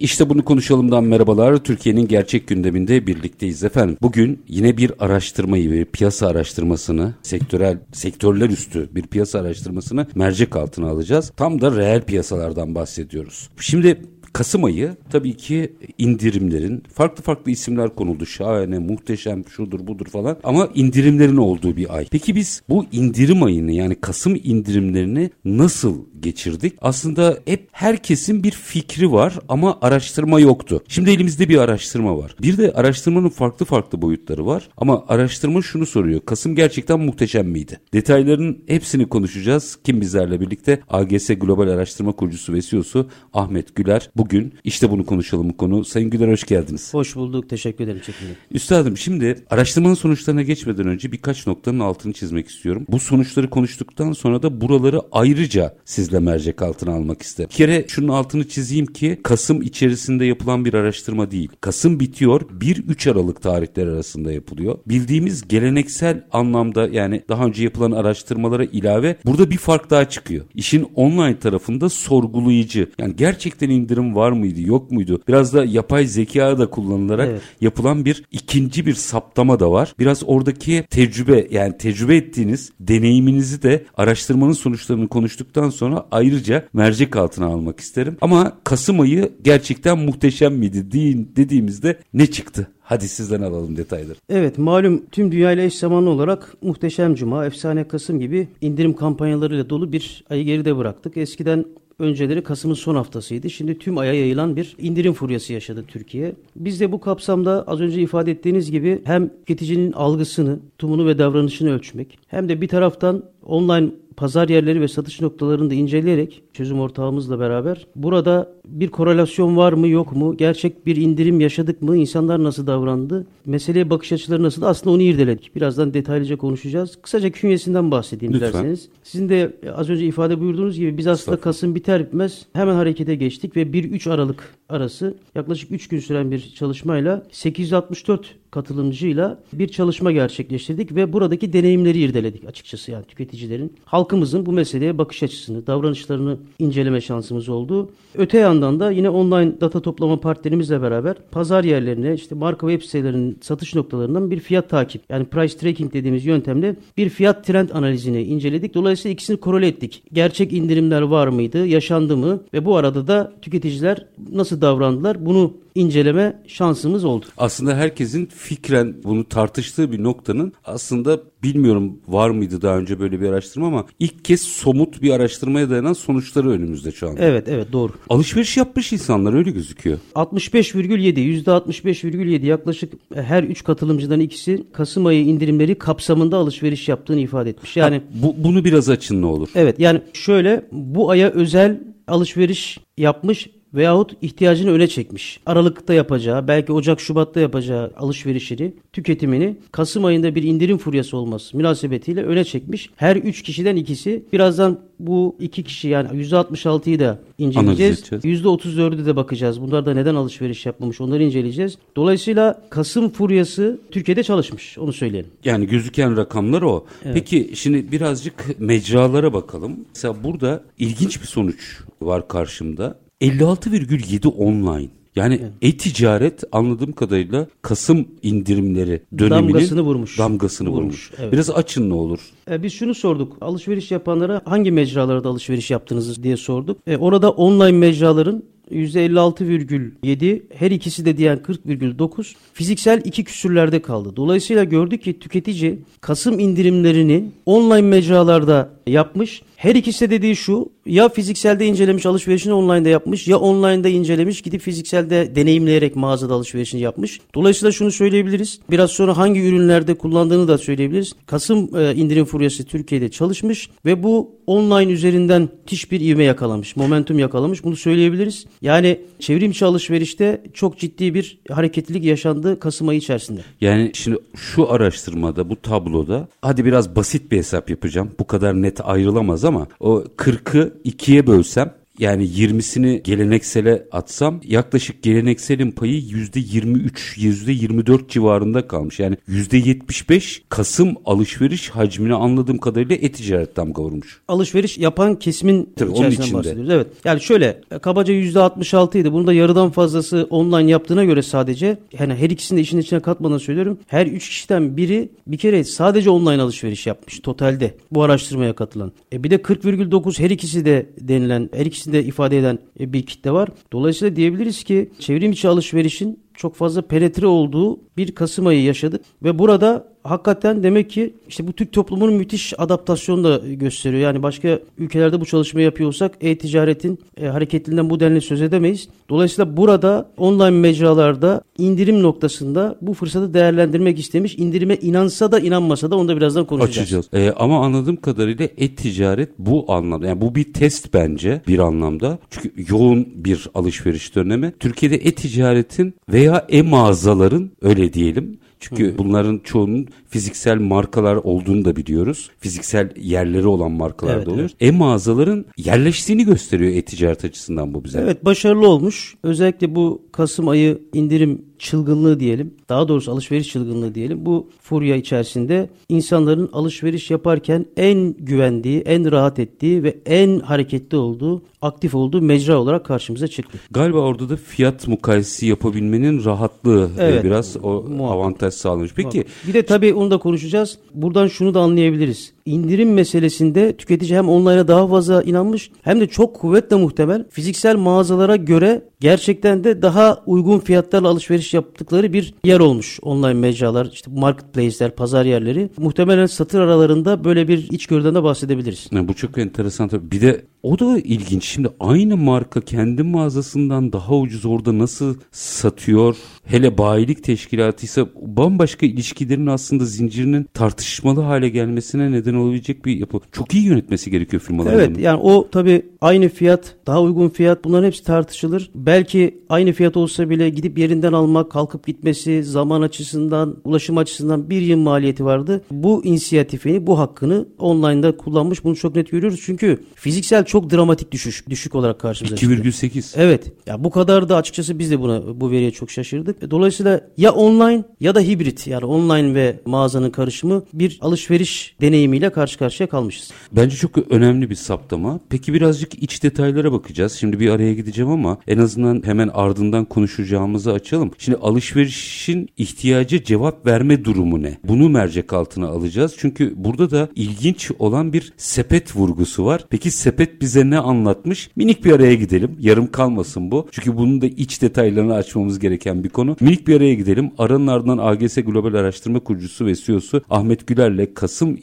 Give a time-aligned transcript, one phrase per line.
[0.00, 1.56] İşte bunu konuşalımdan merhabalar.
[1.56, 3.96] Türkiye'nin gerçek gündeminde birlikteyiz efendim.
[4.02, 10.88] Bugün yine bir araştırmayı, bir piyasa araştırmasını, sektörel sektörler üstü bir piyasa araştırmasını mercek altına
[10.88, 11.32] alacağız.
[11.36, 13.48] Tam da reel piyasalardan bahsediyoruz.
[13.60, 18.26] Şimdi Kasım ayı tabii ki indirimlerin farklı farklı isimler konuldu.
[18.26, 22.06] Şahane, muhteşem, şudur budur falan ama indirimlerin olduğu bir ay.
[22.10, 26.72] Peki biz bu indirim ayını yani Kasım indirimlerini nasıl geçirdik?
[26.80, 30.82] Aslında hep herkesin bir fikri var ama araştırma yoktu.
[30.88, 32.36] Şimdi elimizde bir araştırma var.
[32.42, 36.20] Bir de araştırmanın farklı farklı boyutları var ama araştırma şunu soruyor.
[36.20, 37.80] Kasım gerçekten muhteşem miydi?
[37.92, 39.78] Detayların hepsini konuşacağız.
[39.84, 40.80] Kim bizlerle birlikte?
[40.88, 44.10] AGS Global Araştırma Kurucusu ve CEO'su Ahmet Güler.
[44.16, 44.27] Bugün
[44.64, 45.84] işte bunu konuşalım bu konu.
[45.84, 46.94] Sayın Güler hoş geldiniz.
[46.94, 47.48] Hoş bulduk.
[47.48, 48.34] Teşekkür ederim Çetin Bey.
[48.50, 52.86] Üstadım şimdi araştırmanın sonuçlarına geçmeden önce birkaç noktanın altını çizmek istiyorum.
[52.88, 57.50] Bu sonuçları konuştuktan sonra da buraları ayrıca sizle mercek altına almak isterim.
[57.50, 61.48] Bir kere şunun altını çizeyim ki Kasım içerisinde yapılan bir araştırma değil.
[61.60, 64.78] Kasım bitiyor 1-3 Aralık tarihler arasında yapılıyor.
[64.86, 70.44] Bildiğimiz geleneksel anlamda yani daha önce yapılan araştırmalara ilave burada bir fark daha çıkıyor.
[70.54, 75.20] İşin online tarafında sorgulayıcı yani gerçekten indirim var mıydı yok muydu?
[75.28, 77.42] Biraz da yapay zeka da kullanılarak evet.
[77.60, 79.94] yapılan bir ikinci bir saptama da var.
[79.98, 87.46] Biraz oradaki tecrübe yani tecrübe ettiğiniz deneyiminizi de araştırmanın sonuçlarını konuştuktan sonra ayrıca mercek altına
[87.46, 88.16] almak isterim.
[88.20, 92.68] Ama Kasım ayı gerçekten muhteşem miydi deyin, dediğimizde ne çıktı?
[92.80, 94.16] Hadi sizden alalım detayları.
[94.28, 99.92] Evet malum tüm dünyayla eş zamanlı olarak Muhteşem Cuma, Efsane Kasım gibi indirim kampanyalarıyla dolu
[99.92, 101.16] bir ayı geride bıraktık.
[101.16, 101.64] Eskiden
[101.98, 103.50] önceleri Kasım'ın son haftasıydı.
[103.50, 106.34] Şimdi tüm aya yayılan bir indirim furyası yaşadı Türkiye.
[106.56, 111.72] Biz de bu kapsamda az önce ifade ettiğiniz gibi hem tüketicinin algısını, tumunu ve davranışını
[111.72, 117.40] ölçmek hem de bir taraftan online pazar yerleri ve satış noktalarını da inceleyerek çözüm ortağımızla
[117.40, 120.36] beraber burada bir korelasyon var mı yok mu?
[120.36, 121.96] Gerçek bir indirim yaşadık mı?
[121.96, 123.26] İnsanlar nasıl davrandı?
[123.46, 124.62] Meseleye bakış açıları nasıl?
[124.62, 125.56] Aslında onu irdeledik.
[125.56, 126.98] Birazdan detaylıca konuşacağız.
[127.02, 128.48] Kısaca künyesinden bahsedeyim Lütfen.
[128.48, 128.88] dilerseniz.
[129.02, 133.56] Sizin de az önce ifade buyurduğunuz gibi biz aslında Kasım biter bitmez hemen harekete geçtik
[133.56, 140.94] ve 1-3 Aralık arası yaklaşık 3 gün süren bir çalışmayla 864 katılımcıyla bir çalışma gerçekleştirdik
[140.94, 143.72] ve buradaki deneyimleri irdeledik açıkçası yani tüketicilerin.
[143.84, 147.90] Halkımızın bu meseleye bakış açısını, davranışlarını inceleme şansımız oldu.
[148.14, 153.38] Öte yandan da yine online data toplama partnerimizle beraber pazar yerlerine, işte marka web sitelerinin
[153.40, 158.74] satış noktalarından bir fiyat takip yani price tracking dediğimiz yöntemle bir fiyat trend analizini inceledik.
[158.74, 160.02] Dolayısıyla ikisini korele ettik.
[160.12, 166.42] Gerçek indirimler var mıydı, yaşandı mı ve bu arada da tüketiciler nasıl davrandılar bunu inceleme
[166.46, 167.26] şansımız oldu.
[167.38, 173.28] Aslında herkesin fikren bunu tartıştığı bir noktanın aslında bilmiyorum var mıydı daha önce böyle bir
[173.28, 177.20] araştırma ama ilk kez somut bir araştırmaya dayanan sonuçları önümüzde şu anda.
[177.20, 177.92] Evet evet doğru.
[178.08, 179.98] Alışveriş yapmış insanlar öyle gözüküyor.
[180.14, 187.76] 65,7 %65,7 yaklaşık her 3 katılımcıdan ikisi Kasım ayı indirimleri kapsamında alışveriş yaptığını ifade etmiş.
[187.76, 189.48] Yani ha, bu, bunu biraz açın ne olur.
[189.54, 195.40] Evet yani şöyle bu aya özel alışveriş yapmış veyahut ihtiyacını öne çekmiş.
[195.46, 202.24] Aralıkta yapacağı, belki Ocak Şubat'ta yapacağı alışverişini, tüketimini Kasım ayında bir indirim furyası olması münasebetiyle
[202.24, 202.90] öne çekmiş.
[202.96, 208.00] Her üç kişiden ikisi birazdan bu iki kişi yani %66'yı da inceleyeceğiz.
[208.00, 209.60] %34'ü de bakacağız.
[209.60, 211.78] Bunlar da neden alışveriş yapmamış onları inceleyeceğiz.
[211.96, 215.30] Dolayısıyla Kasım furyası Türkiye'de çalışmış onu söyleyelim.
[215.44, 216.86] Yani gözüken rakamlar o.
[217.04, 217.14] Evet.
[217.14, 219.76] Peki şimdi birazcık mecralara bakalım.
[219.94, 222.98] Mesela burada ilginç bir sonuç var karşımda.
[223.20, 224.88] 56,7 online.
[225.16, 225.52] Yani evet.
[225.62, 230.18] e-ticaret anladığım kadarıyla Kasım indirimleri döneminin damgasını vurmuş.
[230.18, 230.82] Damgasını vurmuş.
[230.82, 231.12] vurmuş.
[231.18, 231.32] Evet.
[231.32, 232.20] Biraz açın ne olur.
[232.50, 233.36] E, biz şunu sorduk.
[233.40, 236.78] Alışveriş yapanlara hangi mecralarda alışveriş yaptınız diye sorduk.
[236.86, 244.16] E, orada online mecraların %56,7 her ikisi de diyen 40,9 fiziksel iki küsürlerde kaldı.
[244.16, 249.42] Dolayısıyla gördük ki tüketici Kasım indirimlerini online mecralarda yapmış.
[249.56, 254.60] Her ikisi de dediği şu ya fizikselde incelemiş alışverişini online'da yapmış ya online'da incelemiş gidip
[254.60, 257.20] fizikselde deneyimleyerek mağazada alışverişini yapmış.
[257.34, 258.60] Dolayısıyla şunu söyleyebiliriz.
[258.70, 261.12] Biraz sonra hangi ürünlerde kullandığını da söyleyebiliriz.
[261.26, 266.76] Kasım e, indirim furyası Türkiye'de çalışmış ve bu online üzerinden müthiş bir ivme yakalamış.
[266.76, 267.64] Momentum yakalamış.
[267.64, 268.46] Bunu söyleyebiliriz.
[268.62, 273.40] Yani çevrimçi alışverişte çok ciddi bir hareketlilik yaşandı Kasım ayı içerisinde.
[273.60, 278.10] Yani şimdi şu araştırmada bu tabloda hadi biraz basit bir hesap yapacağım.
[278.18, 285.70] Bu kadar net ayrılamaz ama o 40'ı ikiye bölsem yani 20'sini geleneksele atsam yaklaşık gelenekselin
[285.70, 289.00] payı %23, %24 civarında kalmış.
[289.00, 294.20] Yani %75 Kasım alışveriş hacmini anladığım kadarıyla e-ticaret damga vurmuş.
[294.28, 296.34] Alışveriş yapan kesimin Tabii, onun içinde.
[296.34, 296.70] bahsediyoruz.
[296.70, 296.86] Evet.
[297.04, 299.12] Yani şöyle kabaca %66 idi.
[299.12, 303.38] Bunu da yarıdan fazlası online yaptığına göre sadece yani her ikisini de işin içine katmadan
[303.38, 303.78] söylüyorum.
[303.86, 308.92] Her üç kişiden biri bir kere sadece online alışveriş yapmış totalde bu araştırmaya katılan.
[309.12, 313.02] E bir de 40,9 her ikisi de denilen her ikisini de ifade eden e, bir
[313.02, 313.48] kitle var.
[313.72, 319.38] Dolayısıyla diyebiliriz ki çevrim içi alışverişin çok fazla penetre olduğu bir Kasım ayı yaşadık ve
[319.38, 324.02] burada hakikaten demek ki işte bu Türk toplumunun müthiş adaptasyonu da gösteriyor.
[324.02, 328.88] Yani başka ülkelerde bu çalışmayı yapıyorsak e-ticaretin e, hareketliliğinden bu denli söz edemeyiz.
[329.10, 334.34] Dolayısıyla burada online mecralarda indirim noktasında bu fırsatı değerlendirmek istemiş.
[334.38, 336.86] İndirime inansa da inanmasa da onu da birazdan konuşacağız.
[336.86, 337.08] Açacağız.
[337.12, 342.18] Ee, ama anladığım kadarıyla e-ticaret bu anlamda yani bu bir test bence bir anlamda.
[342.30, 344.52] Çünkü yoğun bir alışveriş dönemi.
[344.60, 352.30] Türkiye'de e-ticaretin veya e-mağazaların öyle diyelim çünkü bunların çoğunun fiziksel markalar olduğunu da biliyoruz.
[352.38, 354.50] Fiziksel yerleri olan markalar Evet, da oluyor.
[354.60, 358.00] E-mağazaların yerleştiğini gösteriyor e-ticaret açısından bu bize.
[358.00, 359.14] Evet başarılı olmuş.
[359.22, 362.54] Özellikle bu Kasım ayı indirim çılgınlığı diyelim.
[362.68, 364.26] Daha doğrusu alışveriş çılgınlığı diyelim.
[364.26, 371.42] Bu furya içerisinde insanların alışveriş yaparken en güvendiği, en rahat ettiği ve en hareketli olduğu,
[371.62, 373.58] aktif olduğu mecra olarak karşımıza çıktı.
[373.70, 377.24] Galiba orada da fiyat mukayesesi yapabilmenin rahatlığı e, Evet.
[377.24, 378.16] biraz o Muhakkak.
[378.16, 378.90] avantaj sağlamış.
[378.94, 380.78] Peki Bir de tabii onu da konuşacağız.
[380.94, 382.32] Buradan şunu da anlayabiliriz.
[382.48, 388.36] İndirim meselesinde tüketici hem online'a daha fazla inanmış hem de çok kuvvetle muhtemel fiziksel mağazalara
[388.36, 392.98] göre gerçekten de daha uygun fiyatlarla alışveriş yaptıkları bir yer olmuş.
[393.02, 395.70] Online mecralar, işte marketplace'ler, pazar yerleri.
[395.76, 398.88] Muhtemelen satır aralarında böyle bir içgörüden de bahsedebiliriz.
[398.92, 399.90] Ya bu çok enteresan.
[399.92, 401.44] Bir de o da ilginç.
[401.44, 406.16] Şimdi aynı marka kendi mağazasından daha ucuz orada nasıl satıyor?
[406.44, 413.20] Hele bayilik teşkilatı ise bambaşka ilişkilerin aslında zincirinin tartışmalı hale gelmesine neden olabilecek bir yapı.
[413.32, 414.78] Çok iyi yönetmesi gerekiyor firmaların.
[414.78, 418.70] Evet yani o tabii aynı fiyat, daha uygun fiyat bunların hepsi tartışılır.
[418.74, 424.62] Belki aynı fiyat olsa bile gidip yerinden almak, kalkıp gitmesi, zaman açısından, ulaşım açısından bir
[424.62, 425.62] yıl maliyeti vardı.
[425.70, 428.64] Bu inisiyatifini, bu hakkını online'da kullanmış.
[428.64, 429.40] Bunu çok net görüyoruz.
[429.44, 432.54] Çünkü fiziksel çok dramatik düşüş, düşük olarak karşımıza çıktı.
[432.54, 433.14] 2,8.
[433.16, 433.52] Evet.
[433.66, 436.42] Ya bu kadar da açıkçası biz de buna bu veriye çok şaşırdık.
[436.42, 442.27] E, Dolayısıyla ya online ya da hibrit yani online ve mağazanın karışımı bir alışveriş deneyimiyle
[442.32, 443.30] karşı karşıya kalmışız.
[443.52, 445.20] Bence çok önemli bir saptama.
[445.28, 447.12] Peki birazcık iç detaylara bakacağız.
[447.12, 451.10] Şimdi bir araya gideceğim ama en azından hemen ardından konuşacağımızı açalım.
[451.18, 454.58] Şimdi alışverişin ihtiyacı cevap verme durumu ne?
[454.64, 456.14] Bunu mercek altına alacağız.
[456.18, 459.64] Çünkü burada da ilginç olan bir sepet vurgusu var.
[459.70, 461.50] Peki sepet bize ne anlatmış?
[461.56, 462.56] Minik bir araya gidelim.
[462.60, 463.68] Yarım kalmasın bu.
[463.70, 466.36] Çünkü bunun da iç detaylarını açmamız gereken bir konu.
[466.40, 467.30] Minik bir araya gidelim.
[467.38, 471.58] Aranın ardından AGS Global Araştırma Kurucusu ve CEO'su Ahmet Güler'le Kasım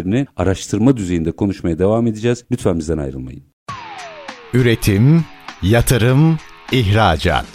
[0.00, 2.44] indirimlerini araştırma düzeyinde konuşmaya devam edeceğiz.
[2.50, 3.42] Lütfen bizden ayrılmayın.
[4.54, 5.24] Üretim,
[5.62, 6.38] yatırım,
[6.72, 7.46] ihracat.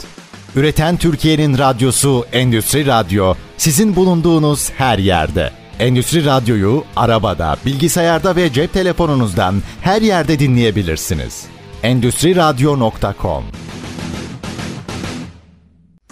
[0.55, 5.51] Üreten Türkiye'nin radyosu Endüstri Radyo sizin bulunduğunuz her yerde.
[5.79, 11.45] Endüstri Radyo'yu arabada, bilgisayarda ve cep telefonunuzdan her yerde dinleyebilirsiniz.
[11.83, 13.43] Endüstri Radyo.com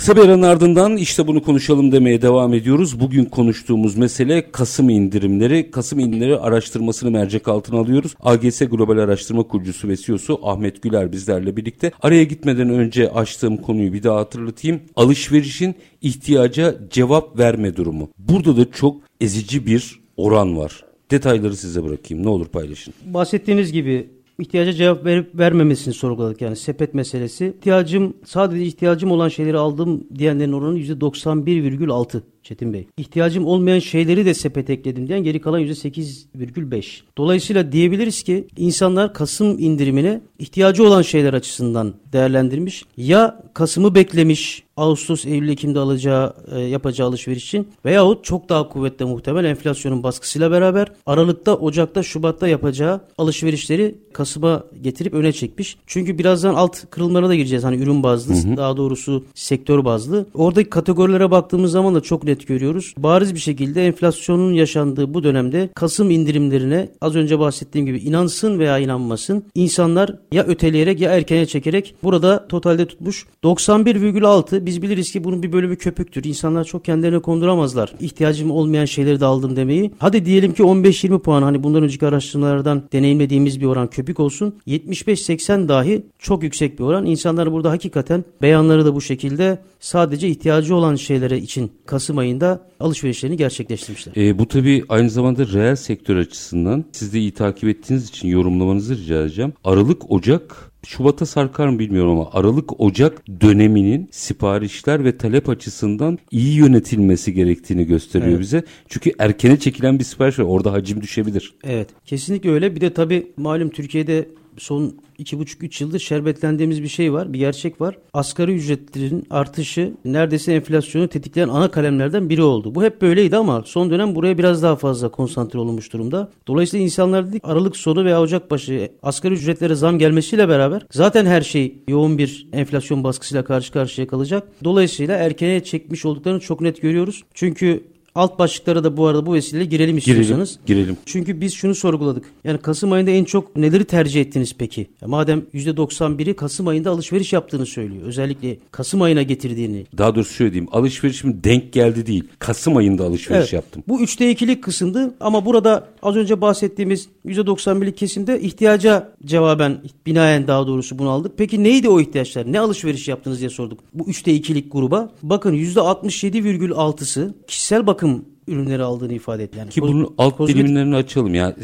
[0.04, 3.00] Kısa bir aranın ardından işte bunu konuşalım demeye devam ediyoruz.
[3.00, 5.72] Bugün konuştuğumuz mesele Kasım indirimleri.
[5.72, 8.16] Kasım indirimleri araştırmasını mercek altına alıyoruz.
[8.20, 11.92] AGS Global Araştırma Kurucusu ve CEO'su Ahmet Güler bizlerle birlikte.
[12.02, 14.82] Araya gitmeden önce açtığım konuyu bir daha hatırlatayım.
[14.96, 18.10] Alışverişin ihtiyaca cevap verme durumu.
[18.18, 20.84] Burada da çok ezici bir oran var.
[21.12, 22.26] Detayları size bırakayım.
[22.26, 22.94] Ne olur paylaşın.
[23.06, 27.48] Bahsettiğiniz gibi ihtiyaca cevap verip vermemesini sorguladık yani sepet meselesi.
[27.58, 32.22] İhtiyacım sadece ihtiyacım olan şeyleri aldım diyenlerin oranı %91,6.
[32.44, 32.88] Çetin Bey.
[32.98, 37.02] İhtiyacım olmayan şeyleri de sepete ekledim diyen geri kalan %8,5.
[37.18, 42.86] Dolayısıyla diyebiliriz ki insanlar Kasım indirimine ihtiyacı olan şeyler açısından değerlendirmiş.
[42.98, 49.06] Ya Kasım'ı beklemiş, Ağustos, Eylül, Ekim'de alacağı, e, yapacağı alışveriş için veyahut çok daha kuvvetli
[49.06, 55.78] muhtemel enflasyonun baskısıyla beraber Aralık'ta, Ocak'ta, Şubat'ta yapacağı alışverişleri Kasım'a getirip öne çekmiş.
[55.88, 57.64] Çünkü birazdan alt kırılmalara da gireceğiz.
[57.64, 58.58] Hani ürün bazlı, hı hı.
[58.58, 60.26] daha doğrusu sektör bazlı.
[60.34, 62.94] Oradaki kategorilere baktığımız zaman da çok net görüyoruz.
[62.98, 68.80] Bariz bir şekilde enflasyonun yaşandığı bu dönemde Kasım indirimlerine az önce bahsettiğim gibi inansın veya
[68.80, 73.26] inanmasın insanlar ya öteleyerek ya erkene çekerek burada totalde tutmuş.
[73.44, 76.24] 91,6 biz biliriz ki bunun bir bölümü köpüktür.
[76.24, 77.94] İnsanlar çok kendilerine konduramazlar.
[78.00, 79.92] İhtiyacım olmayan şeyleri de aldım demeyi.
[80.00, 84.56] Hadi diyelim ki 15-20 puan hani bundan önceki araştırmalardan deneyimlediğimiz bir oran köpük olsun.
[84.68, 87.06] 75-80 dahi çok yüksek bir oran.
[87.06, 93.38] İnsanlar burada hakikaten beyanları da bu şekilde sadece ihtiyacı olan şeylere için Kasım ayında alışverişlerini
[93.38, 94.14] gerçekleştirmişler.
[94.16, 98.98] E, bu tabii aynı zamanda reel sektör açısından siz de iyi takip ettiğiniz için yorumlamanızı
[98.98, 99.54] rica edeceğim.
[99.64, 107.34] Aralık, Ocak Şubat'a sarkar mı bilmiyorum ama Aralık-Ocak döneminin siparişler ve talep açısından iyi yönetilmesi
[107.34, 108.40] gerektiğini gösteriyor evet.
[108.40, 108.64] bize.
[108.90, 110.44] Çünkü erkene çekilen bir sipariş var.
[110.44, 111.54] Orada hacim düşebilir.
[111.64, 111.90] Evet.
[112.06, 112.76] Kesinlikle öyle.
[112.76, 114.28] Bir de tabii malum Türkiye'de
[114.58, 117.34] son iki buçuk üç yıldır şerbetlendiğimiz bir şey var.
[117.34, 117.98] Bir gerçek var.
[118.14, 122.76] Asgari ücretlerin artışı neredeyse enflasyonu tetikleyen ana kalemlerden biri oldu.
[122.76, 126.32] Bu hep böyleydi ama son dönem buraya biraz daha fazla konsantre olunmuş durumda.
[126.48, 131.42] Dolayısıyla insanlar dedik Aralık sonu veya Ocak başı asgari ücretlere zam gelmesiyle beraber zaten her
[131.42, 134.48] şey yoğun bir enflasyon baskısıyla karşı karşıya kalacak.
[134.64, 137.24] Dolayısıyla erkeneye çekmiş olduklarını çok net görüyoruz.
[137.34, 137.84] Çünkü
[138.16, 140.60] Alt başlıklara da bu arada bu vesileyle girelim istiyorsanız.
[140.66, 140.98] Girelim, girelim.
[141.06, 142.26] Çünkü biz şunu sorguladık.
[142.44, 144.88] Yani Kasım ayında en çok neleri tercih ettiniz peki?
[145.02, 148.04] Ya madem %91'i Kasım ayında alışveriş yaptığını söylüyor.
[148.06, 149.86] Özellikle Kasım ayına getirdiğini.
[149.98, 150.70] Daha doğrusu şöyle diyeyim.
[150.72, 152.24] Alışverişim denk geldi değil.
[152.40, 153.84] Kasım ayında alışveriş evet, yaptım.
[153.88, 160.68] Bu 3'te 2'lik kısımdı ama burada az önce bahsettiğimiz %91'lik kesimde ihtiyaca cevaben binaen daha
[160.68, 161.32] doğrusu bunu aldık.
[161.38, 162.52] Peki neydi o ihtiyaçlar?
[162.52, 163.80] Ne alışveriş yaptınız diye sorduk.
[163.94, 165.12] Bu 3'te 2'lik gruba.
[165.24, 169.60] Bakın %67,6'sı kişisel bakım bakım ürünleri aldığını ifade etti.
[169.60, 170.64] Yani Ki bunun alt kozmetik...
[170.64, 171.56] dilimlerini açalım ya.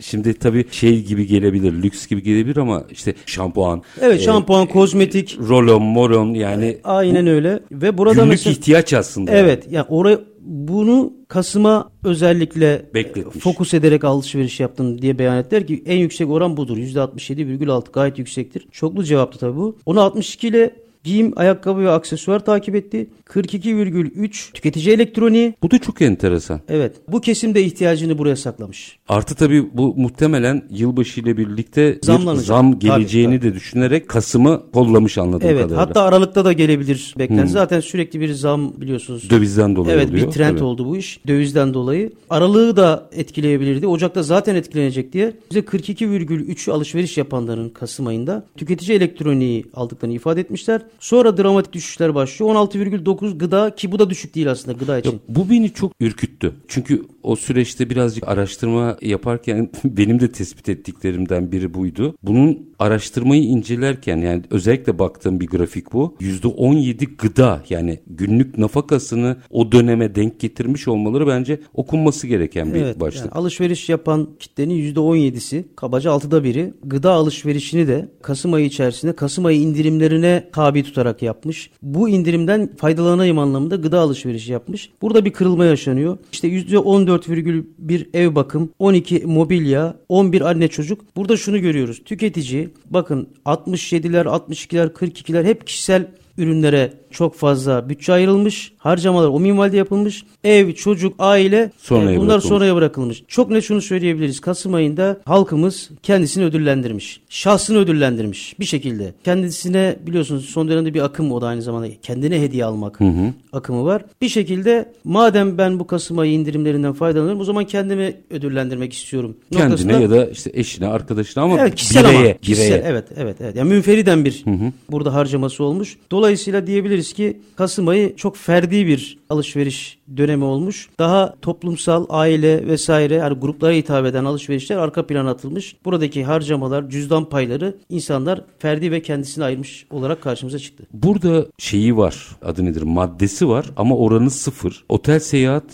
[0.00, 3.82] Şimdi tabii şey gibi gelebilir, lüks gibi gelebilir ama işte şampuan.
[4.00, 5.38] Evet, e, şampuan, kozmetik.
[5.48, 6.78] Rolon, moron yani.
[6.84, 7.60] Aynen öyle.
[7.72, 9.30] Ve burada günlük mesela, ihtiyaç aslında.
[9.32, 13.44] Evet, yani, yani oraya bunu Kasım'a özellikle e, Bekletmiş.
[13.44, 16.76] fokus ederek alışveriş yaptın diye beyan ettiler ki en yüksek oran budur.
[16.76, 18.66] %67,6 gayet yüksektir.
[18.72, 19.76] Çoklu cevaptı tabii bu.
[19.86, 23.10] Onu 62 ile Giyim, ayakkabı ve aksesuar takip etti.
[23.24, 25.54] 42,3 tüketici elektroniği.
[25.62, 26.60] Bu da çok enteresan.
[26.68, 26.96] Evet.
[27.08, 28.98] Bu kesim de ihtiyacını buraya saklamış.
[29.08, 33.52] Artı tabii bu muhtemelen yılbaşı ile birlikte bir zam geleceğini tabii, tabii.
[33.52, 35.80] de düşünerek Kasım'ı kollamış anladığım evet, kadarıyla.
[35.80, 37.42] Hatta Aralık'ta da gelebilir beklenti.
[37.42, 37.48] Hmm.
[37.48, 39.30] Zaten sürekli bir zam biliyorsunuz.
[39.30, 40.22] Dövizden dolayı evet, oluyor.
[40.22, 40.64] Evet bir trend tabii.
[40.64, 41.20] oldu bu iş.
[41.26, 42.12] Dövizden dolayı.
[42.30, 43.86] Aralığı da etkileyebilirdi.
[43.86, 50.82] Ocak'ta zaten etkilenecek diye bize 42,3 alışveriş yapanların Kasım ayında tüketici elektroniği aldıklarını ifade etmişler.
[51.00, 52.54] Sonra dramatik düşüşler başlıyor.
[52.54, 55.12] 16,9 gıda ki bu da düşük değil aslında gıda için.
[55.12, 56.52] Yok, bu beni çok ürküttü.
[56.68, 62.16] Çünkü o süreçte birazcık araştırma yaparken benim de tespit ettiklerimden biri buydu.
[62.22, 66.16] Bunun araştırmayı incelerken yani özellikle baktığım bir grafik bu.
[66.20, 73.00] %17 gıda yani günlük nafakasını o döneme denk getirmiş olmaları bence okunması gereken bir evet,
[73.00, 73.20] başlık.
[73.20, 79.46] Yani alışveriş yapan kitlenin %17'si kabaca 6'da biri gıda alışverişini de Kasım ayı içerisinde Kasım
[79.46, 81.70] ayı indirimlerine tabi tutarak yapmış.
[81.82, 84.90] Bu indirimden faydalanayım anlamında gıda alışverişi yapmış.
[85.02, 86.18] Burada bir kırılma yaşanıyor.
[86.32, 91.16] İşte %14,1 ev bakım, 12 mobilya, 11 anne çocuk.
[91.16, 92.02] Burada şunu görüyoruz.
[92.04, 96.06] Tüketici bakın 67'ler, 62'ler, 42'ler hep kişisel
[96.38, 98.72] ürünlere çok fazla bütçe ayrılmış.
[98.78, 100.24] Harcamalar o minvalde yapılmış.
[100.44, 102.48] Ev, çocuk, aile sonraya e, bunlar bırakılmış.
[102.48, 103.22] sonraya bırakılmış.
[103.28, 104.40] Çok net şunu söyleyebiliriz.
[104.40, 107.20] Kasım ayında halkımız kendisini ödüllendirmiş.
[107.28, 109.14] Şahsını ödüllendirmiş bir şekilde.
[109.24, 113.32] Kendisine biliyorsunuz son dönemde bir akım o da aynı zamanda kendine hediye almak hı hı.
[113.52, 114.04] akımı var.
[114.20, 119.36] Bir şekilde madem ben bu Kasım ayı indirimlerinden faydalanıyorum o zaman kendimi ödüllendirmek istiyorum.
[119.52, 122.30] Kendine Noktasında, ya da işte eşine, arkadaşına ama evet, kişisel bireye.
[122.30, 122.82] Ama, kişisel.
[122.84, 123.56] Evet, evet, evet.
[123.56, 124.72] Yani münferiden bir hı hı.
[124.90, 125.96] burada harcaması olmuş.
[126.10, 126.25] Dolayısıyla
[126.66, 130.88] diyebiliriz ki Kasım ayı çok ferdi bir alışveriş dönemi olmuş.
[130.98, 135.76] Daha toplumsal, aile vesaire yani gruplara hitap eden alışverişler arka plana atılmış.
[135.84, 140.84] Buradaki harcamalar, cüzdan payları insanlar ferdi ve kendisine ayırmış olarak karşımıza çıktı.
[140.92, 144.84] Burada şeyi var adı nedir maddesi var ama oranı sıfır.
[144.88, 145.64] Otel seyahat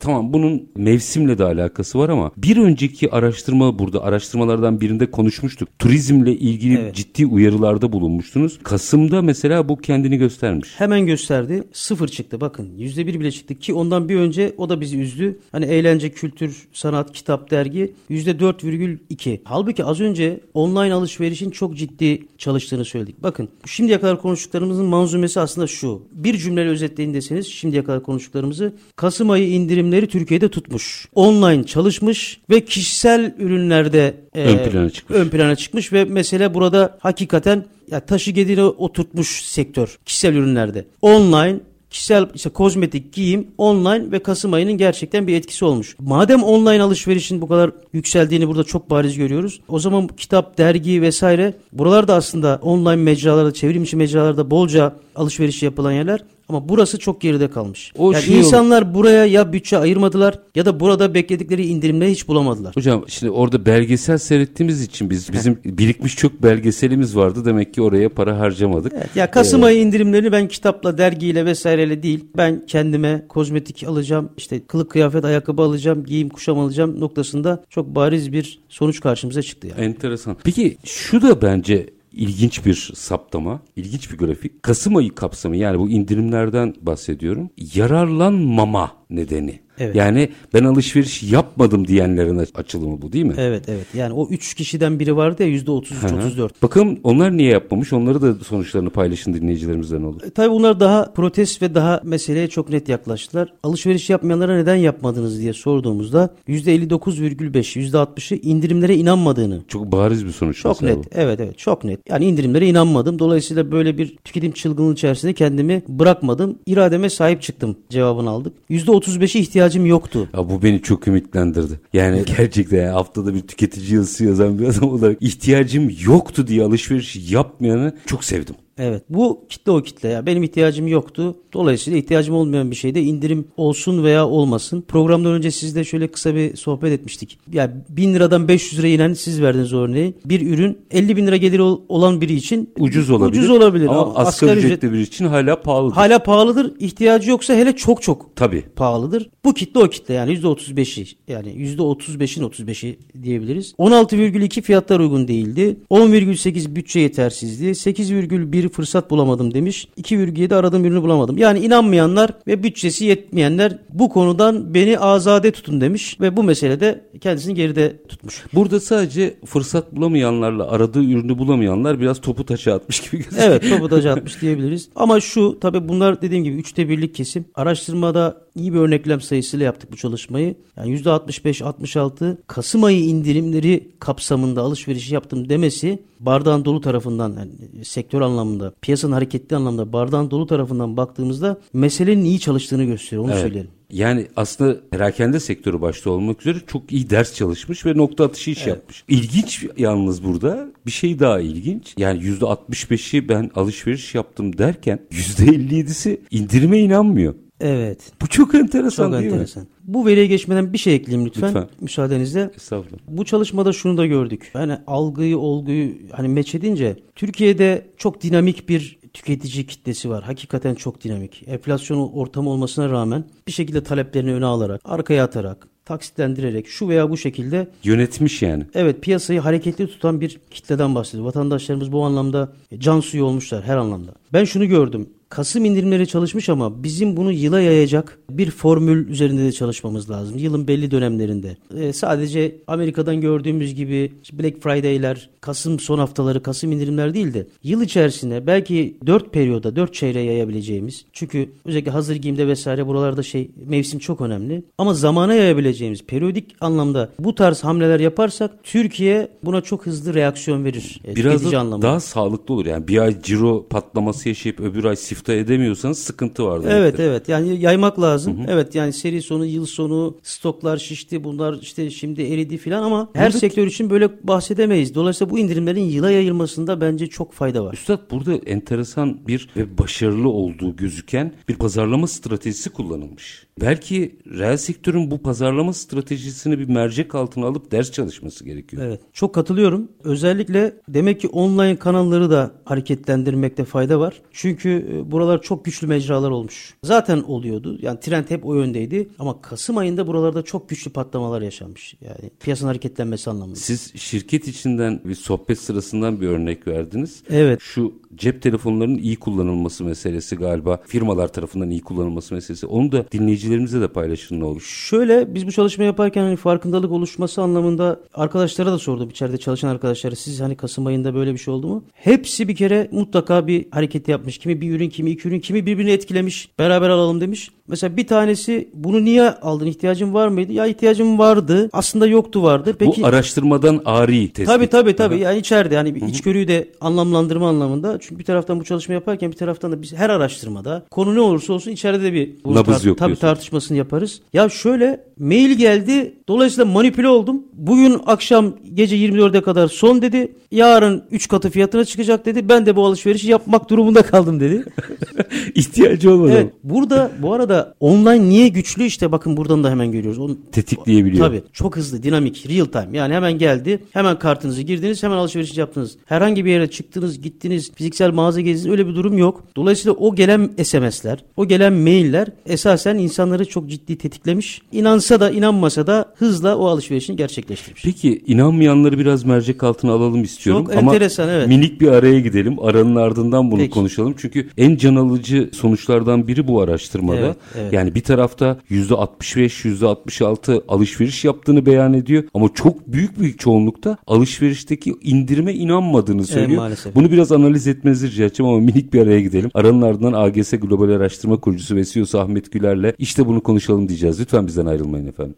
[0.00, 5.78] Tamam bunun mevsimle de alakası var ama bir önceki araştırma burada araştırmalardan birinde konuşmuştuk.
[5.78, 6.94] Turizmle ilgili evet.
[6.94, 8.58] ciddi uyarılarda bulunmuştunuz.
[8.62, 10.68] Kasım'da mesela bu kendini göstermiş.
[10.78, 11.62] Hemen gösterdi.
[11.72, 12.72] Sıfır çıktı bakın.
[12.76, 15.38] Yüzde bir bile çıktı ki ondan bir önce o da bizi üzdü.
[15.52, 19.40] Hani eğlence, kültür, sanat, kitap, dergi %4,2.
[19.44, 23.22] Halbuki az önce online alışverişin çok ciddi çalıştığını söyledik.
[23.22, 26.02] Bakın şimdiye kadar konuştuklarımızın manzumesi aslında şu.
[26.12, 31.08] Bir cümleyle özetleyin deseniz şimdiye kadar konuştuklarımızı Kasım ayı indirimleri Türkiye'de tutmuş.
[31.14, 35.18] Online çalışmış ve kişisel ürünlerde e, ön plana çıkmış.
[35.18, 40.84] Ön plana çıkmış ve mesele burada hakikaten ya taşı gedine oturtmuş sektör kişisel ürünlerde.
[41.02, 41.60] Online
[41.90, 45.96] kişisel işte kozmetik, giyim, online ve Kasım ayının gerçekten bir etkisi olmuş.
[45.98, 49.60] Madem online alışverişin bu kadar yükseldiğini burada çok bariz görüyoruz.
[49.68, 56.20] O zaman kitap, dergi vesaire buralarda aslında online mecralarda, çevrimçi mecralarda bolca alışveriş yapılan yerler.
[56.48, 57.92] Ama burası çok geride kalmış.
[57.98, 58.94] O yani şey insanlar olur.
[58.94, 62.76] buraya ya bütçe ayırmadılar ya da burada bekledikleri indirimleri hiç bulamadılar.
[62.76, 67.44] Hocam şimdi orada belgesel seyrettiğimiz için biz bizim birikmiş çok belgeselimiz vardı.
[67.44, 68.92] Demek ki oraya para harcamadık.
[68.96, 72.24] Evet, ya Kasım ee, ayı indirimlerini ben kitapla, dergiyle vesaireyle değil.
[72.36, 78.32] Ben kendime kozmetik alacağım, işte kılık kıyafet, ayakkabı alacağım, giyim kuşam alacağım noktasında çok bariz
[78.32, 79.80] bir sonuç karşımıza çıktı yani.
[79.80, 80.36] Enteresan.
[80.44, 84.62] Peki şu da bence ilginç bir saptama, ilginç bir grafik.
[84.62, 87.50] Kasım ayı kapsamı yani bu indirimlerden bahsediyorum.
[87.74, 89.65] Yararlanmama nedeni.
[89.78, 89.96] Evet.
[89.96, 93.34] Yani ben alışveriş yapmadım diyenlerin açılımı bu değil mi?
[93.38, 93.86] Evet evet.
[93.94, 96.62] Yani o üç kişiden biri vardı ya yüzde otuz üç otuz dört.
[96.62, 97.92] Bakalım onlar niye yapmamış?
[97.92, 100.22] Onları da sonuçlarını paylaşın dinleyicilerimizden olur.
[100.22, 103.52] E, tabii bunlar daha protest ve daha meseleye çok net yaklaştılar.
[103.62, 109.60] Alışveriş yapmayanlara neden yapmadınız diye sorduğumuzda yüzde elli dokuz virgül beş, yüzde altmışı indirimlere inanmadığını.
[109.68, 110.62] Çok bariz bir sonuç.
[110.62, 110.96] Çok net.
[110.96, 111.02] Bu.
[111.14, 112.00] Evet evet çok net.
[112.08, 113.18] Yani indirimlere inanmadım.
[113.18, 116.58] Dolayısıyla böyle bir tüketim çılgınlığı içerisinde kendimi bırakmadım.
[116.66, 118.52] İrademe sahip çıktım cevabını aldık.
[118.68, 120.28] Yüzde otuz beşi ihtiyaç ihtiyacım yoktu.
[120.34, 121.80] Ya bu beni çok ümitlendirdi.
[121.92, 127.32] Yani gerçekten yani haftada bir tüketici yazısı yazan bir adam olarak ihtiyacım yoktu diye alışveriş
[127.32, 128.54] yapmayanı çok sevdim.
[128.78, 131.36] Evet bu kitle o kitle ya benim ihtiyacım yoktu.
[131.52, 134.84] Dolayısıyla ihtiyacım olmayan bir şeyde indirim olsun veya olmasın.
[134.88, 137.38] Programdan önce sizle şöyle kısa bir sohbet etmiştik.
[137.52, 140.14] Ya yani 1000 liradan 500 liraya inen siz verdiniz örneği.
[140.24, 143.38] Bir ürün 50 bin lira geliri olan biri için ucuz olabilir.
[143.38, 143.86] Ucuz olabilir.
[143.86, 145.94] Ama asgari, asgari ücretli biri için hala pahalıdır.
[145.96, 146.72] Hala pahalıdır.
[146.78, 148.64] İhtiyacı yoksa hele çok çok Tabii.
[148.76, 149.30] pahalıdır.
[149.44, 153.74] Bu kitle o kitle yani %35'i yani %35'in 35'i diyebiliriz.
[153.78, 155.76] 16,2 fiyatlar uygun değildi.
[155.90, 157.64] 10,8 bütçe yetersizdi.
[157.64, 159.88] 8,1 bir fırsat bulamadım demiş.
[159.98, 161.38] 2,7 aradığım birini bulamadım.
[161.38, 167.54] Yani inanmayanlar ve bütçesi yetmeyenler bu konudan beni azade tutun demiş ve bu meselede kendisini
[167.54, 168.44] geride tutmuş.
[168.54, 173.42] Burada sadece fırsat bulamayanlarla aradığı ürünü bulamayanlar biraz topu taça atmış gibi gözüküyor.
[173.42, 174.88] Evet topu taça atmış diyebiliriz.
[174.96, 177.44] Ama şu tabii bunlar dediğim gibi üçte birlik kesim.
[177.54, 180.54] Araştırmada iyi bir örneklem sayısıyla yaptık bu çalışmayı.
[180.76, 188.72] Yani %65-66 Kasım ayı indirimleri kapsamında alışveriş yaptım demesi bardağın dolu tarafından yani sektör anlamında,
[188.82, 193.24] piyasanın hareketli anlamda bardağın dolu tarafından baktığımızda meselenin iyi çalıştığını gösteriyor.
[193.24, 193.42] Onu evet.
[193.42, 193.70] söyleyelim.
[193.90, 198.58] Yani aslında perakende sektörü başta olmak üzere çok iyi ders çalışmış ve nokta atışı iş
[198.58, 198.68] evet.
[198.68, 199.04] yapmış.
[199.08, 201.94] İlginç yalnız burada bir şey daha ilginç.
[201.98, 207.34] Yani yüzde 65'i ben alışveriş yaptım derken yüzde 57'si indirime inanmıyor.
[207.60, 208.12] Evet.
[208.22, 209.62] Bu çok enteresan çok değil enteresan.
[209.62, 209.68] mi?
[209.84, 211.48] Bu veriye geçmeden bir şey ekleyeyim lütfen.
[211.48, 211.68] lütfen.
[211.80, 212.50] Müsaadenizle.
[212.56, 212.98] Estağfurullah.
[213.08, 214.50] Bu çalışmada şunu da gördük.
[214.54, 220.24] Yani algıyı, olguyu hani meç edince Türkiye'de çok dinamik bir tüketici kitlesi var.
[220.24, 221.42] Hakikaten çok dinamik.
[221.46, 227.16] Enflasyon ortamı olmasına rağmen bir şekilde taleplerini öne alarak, arkaya atarak, taksitlendirerek şu veya bu
[227.16, 228.66] şekilde yönetmiş yani.
[228.74, 231.24] Evet piyasayı hareketli tutan bir kitleden bahsediyor.
[231.24, 234.10] Vatandaşlarımız bu anlamda can suyu olmuşlar her anlamda.
[234.32, 235.08] Ben şunu gördüm.
[235.28, 240.38] Kasım indirimleri çalışmış ama bizim bunu yıla yayacak bir formül üzerinde de çalışmamız lazım.
[240.38, 241.56] Yılın belli dönemlerinde.
[241.78, 247.82] Ee, sadece Amerika'dan gördüğümüz gibi Black Friday'ler, Kasım son haftaları, Kasım indirimler değil de yıl
[247.82, 251.04] içerisinde belki 4 periyoda, 4 çeyreğe yayabileceğimiz.
[251.12, 254.62] Çünkü özellikle hazır giyimde vesaire buralarda şey mevsim çok önemli.
[254.78, 261.00] Ama zamana yayabileceğimiz periyodik anlamda bu tarz hamleler yaparsak Türkiye buna çok hızlı reaksiyon verir.
[261.08, 261.86] E, Biraz da anlamda.
[261.86, 262.66] daha sağlıklı olur.
[262.66, 266.62] Yani bir ay ciro patlaması yaşayıp öbür ay sifta edemiyorsanız sıkıntı var.
[266.62, 266.76] Demektir.
[266.76, 268.38] Evet evet yani yaymak lazım.
[268.38, 268.46] Hı hı.
[268.50, 273.26] Evet yani seri sonu yıl sonu stoklar şişti bunlar işte şimdi eridi filan ama her
[273.26, 273.38] burada...
[273.38, 274.94] sektör için böyle bahsedemeyiz.
[274.94, 277.74] Dolayısıyla bu indirimlerin yıla yayılmasında bence çok fayda var.
[277.74, 283.45] Üstad burada enteresan bir ve başarılı olduğu gözüken bir pazarlama stratejisi kullanılmış.
[283.60, 288.82] Belki reel sektörün bu pazarlama stratejisini bir mercek altına alıp ders çalışması gerekiyor.
[288.86, 289.00] Evet.
[289.12, 289.88] Çok katılıyorum.
[290.04, 294.22] Özellikle demek ki online kanalları da hareketlendirmekte fayda var.
[294.32, 296.74] Çünkü e, buralar çok güçlü mecralar olmuş.
[296.84, 297.78] Zaten oluyordu.
[297.82, 299.08] Yani trend hep o yöndeydi.
[299.18, 301.94] Ama Kasım ayında buralarda çok güçlü patlamalar yaşanmış.
[302.00, 303.56] Yani piyasanın hareketlenmesi anlamında.
[303.56, 307.22] Siz şirket içinden bir sohbet sırasından bir örnek verdiniz.
[307.30, 307.60] Evet.
[307.62, 312.66] Şu cep telefonlarının iyi kullanılması meselesi galiba firmalar tarafından iyi kullanılması meselesi.
[312.66, 313.02] Onu da
[313.46, 314.60] dinleyicilerimize de paylaşın ne olur.
[314.60, 320.14] Şöyle biz bu çalışma yaparken hani farkındalık oluşması anlamında arkadaşlara da sordum içeride çalışan arkadaşlara
[320.14, 321.84] siz hani Kasım ayında böyle bir şey oldu mu?
[321.92, 324.38] Hepsi bir kere mutlaka bir hareket yapmış.
[324.38, 326.48] Kimi bir ürün, kimi iki ürün, kimi birbirini etkilemiş.
[326.58, 327.50] Beraber alalım demiş.
[327.68, 329.66] Mesela bir tanesi bunu niye aldın?
[329.66, 330.52] İhtiyacın var mıydı?
[330.52, 331.70] Ya ihtiyacım vardı.
[331.72, 332.76] Aslında yoktu vardı.
[332.78, 334.46] Peki Bu araştırmadan ari tespit.
[334.46, 335.18] Tabii tabii tabii.
[335.18, 337.98] Yani içeride yani bir içgörüyü de anlamlandırma anlamında.
[338.00, 341.52] Çünkü bir taraftan bu çalışma yaparken bir taraftan da biz her araştırmada konu ne olursa
[341.52, 343.20] olsun içeride de bir Nabız yok tabii diyorsun.
[343.36, 344.20] Tartışmasını yaparız.
[344.32, 346.14] Ya şöyle mail geldi.
[346.28, 347.42] Dolayısıyla manipüle oldum.
[347.52, 350.32] Bugün akşam gece 24'e kadar son dedi.
[350.50, 352.48] Yarın 3 katı fiyatına çıkacak dedi.
[352.48, 354.64] Ben de bu alışverişi yapmak durumunda kaldım dedi.
[355.54, 356.52] İhtiyacı olmadan evet.
[356.64, 360.18] Burada bu arada online niye güçlü işte bakın buradan da hemen görüyoruz.
[360.18, 361.26] Onu, tetikleyebiliyor.
[361.26, 362.98] Tabii çok hızlı, dinamik, real time.
[362.98, 365.96] Yani hemen geldi, hemen kartınızı girdiniz, hemen alışveriş yaptınız.
[366.06, 369.44] Herhangi bir yere çıktınız, gittiniz, fiziksel mağaza gezdiniz öyle bir durum yok.
[369.56, 374.62] Dolayısıyla o gelen SMS'ler, o gelen mailler esasen insanları çok ciddi tetiklemiş.
[374.72, 377.82] İnansa da inanmasa da hızla o alışverişini gerçekleştirmiş.
[377.84, 380.64] Peki inanmayanları biraz mercek altına alalım istiyorum.
[380.66, 381.48] Çok Ama enteresan, evet.
[381.48, 382.56] minik bir araya gidelim.
[382.62, 383.70] Aranın ardından bunu Peki.
[383.70, 384.14] konuşalım.
[384.18, 387.18] Çünkü en can alıcı sonuçlardan biri bu araştırmada.
[387.18, 387.72] Evet, evet.
[387.72, 392.24] Yani bir tarafta %65, %66 alışveriş yaptığını beyan ediyor.
[392.34, 396.60] Ama çok büyük bir çoğunlukta alışverişteki indirime inanmadığını söylüyor.
[396.62, 396.94] maalesef.
[396.94, 399.50] Bunu biraz analiz etmenizi rica edeceğim ama minik bir araya gidelim.
[399.54, 404.20] Aranın ardından AGS Global Araştırma Kurucusu ve CEO'su Ahmet Güler'le işte bunu konuşalım diyeceğiz.
[404.20, 405.36] Lütfen bizden ayrılmayın efendim.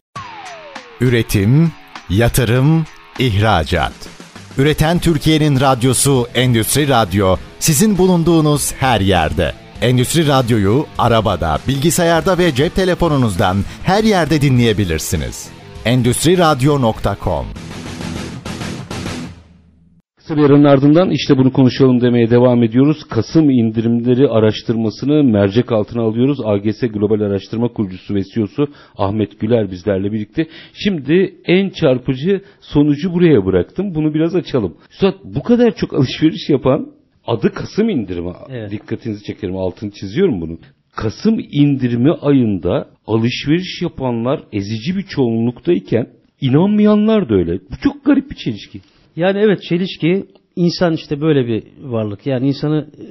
[1.01, 1.73] Üretim,
[2.11, 2.85] yatırım,
[3.19, 3.93] ihracat.
[4.59, 9.53] Üreten Türkiye'nin radyosu Endüstri Radyo sizin bulunduğunuz her yerde.
[9.83, 15.49] Endüstri Radyo'yu arabada, bilgisayarda ve cep telefonunuzdan her yerde dinleyebilirsiniz.
[15.85, 17.47] Endüstri Radyo.com
[20.29, 23.05] Kısa bir aranın ardından işte bunu konuşalım demeye devam ediyoruz.
[23.05, 26.39] Kasım indirimleri araştırmasını mercek altına alıyoruz.
[26.45, 30.47] AGS Global Araştırma Kurucusu ve CEO'su Ahmet Güler bizlerle birlikte.
[30.75, 33.95] Şimdi en çarpıcı sonucu buraya bıraktım.
[33.95, 34.77] Bunu biraz açalım.
[34.91, 36.89] Üstad bu kadar çok alışveriş yapan
[37.27, 38.33] adı Kasım indirimi.
[38.51, 38.71] Evet.
[38.71, 40.59] Dikkatinizi çekerim altını çiziyorum bunu.
[40.97, 46.07] Kasım indirimi ayında alışveriş yapanlar ezici bir çoğunluktayken
[46.41, 47.53] inanmayanlar da öyle.
[47.55, 48.81] Bu çok garip bir çelişki.
[49.19, 50.27] Yani evet çelişki
[50.57, 52.27] insan işte böyle bir varlık.
[52.27, 53.07] Yani insanı e,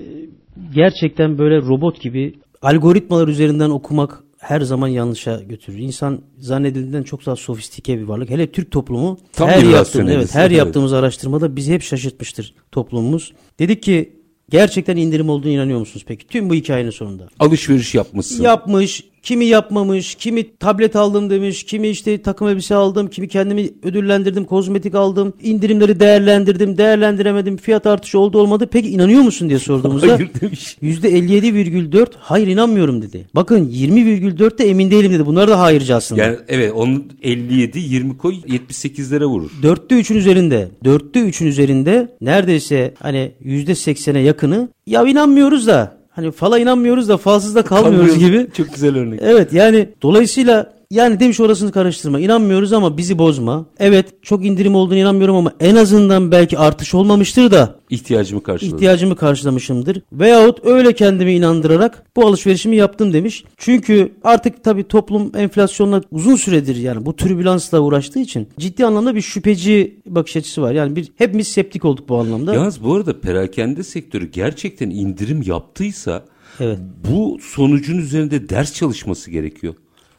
[0.73, 5.77] gerçekten böyle robot gibi algoritmalar üzerinden okumak her zaman yanlışa götürür.
[5.77, 8.29] İnsan zannedildiğinden çok daha sofistike bir varlık.
[8.29, 10.57] Hele Türk toplumu Tam her yaptığımız evet her evet.
[10.57, 13.33] yaptığımız araştırmada bizi hep şaşırtmıştır toplumumuz.
[13.59, 14.13] Dedik ki
[14.49, 16.27] gerçekten indirim olduğunu inanıyor musunuz peki?
[16.27, 17.27] Tüm bu hikayenin sonunda.
[17.39, 18.43] Alışveriş yapmışsın.
[18.43, 24.45] Yapmış, kimi yapmamış, kimi tablet aldım demiş, kimi işte takım elbise aldım, kimi kendimi ödüllendirdim,
[24.45, 28.67] kozmetik aldım, indirimleri değerlendirdim, değerlendiremedim, fiyat artışı oldu olmadı.
[28.71, 30.77] Peki inanıyor musun diye sorduğumuzda Hayır demiş.
[30.81, 33.27] %57,4 hayır inanmıyorum dedi.
[33.35, 35.25] Bakın 20,4 de emin değilim dedi.
[35.25, 36.23] Bunlar da hayırcı aslında.
[36.23, 39.51] Yani evet onun 57 20 koy 78'lere vurur.
[39.63, 46.31] Dörtte üçün üzerinde, dörtte üçün üzerinde neredeyse hani yüzde seksene yakını ya inanmıyoruz da hani
[46.31, 48.47] fala inanmıyoruz da falsız da kalmıyoruz gibi.
[48.57, 49.19] Çok güzel örnek.
[49.23, 52.19] Evet yani dolayısıyla yani demiş orasını karıştırma.
[52.19, 53.65] İnanmıyoruz ama bizi bozma.
[53.79, 58.75] Evet çok indirim olduğunu inanmıyorum ama en azından belki artış olmamıştır da İhtiyacımı karşıladı.
[58.75, 60.01] ihtiyacımı karşılamışımdır.
[60.13, 63.43] Veyahut öyle kendimi inandırarak bu alışverişimi yaptım demiş.
[63.57, 69.21] Çünkü artık tabii toplum enflasyonla uzun süredir yani bu türbülansla uğraştığı için ciddi anlamda bir
[69.21, 70.71] şüpheci bakış açısı var.
[70.73, 72.53] Yani bir hepimiz septik olduk bu anlamda.
[72.53, 76.25] Yalnız bu arada perakende sektörü gerçekten indirim yaptıysa
[76.59, 76.79] Evet.
[77.11, 79.73] bu sonucun üzerinde ders çalışması gerekiyor.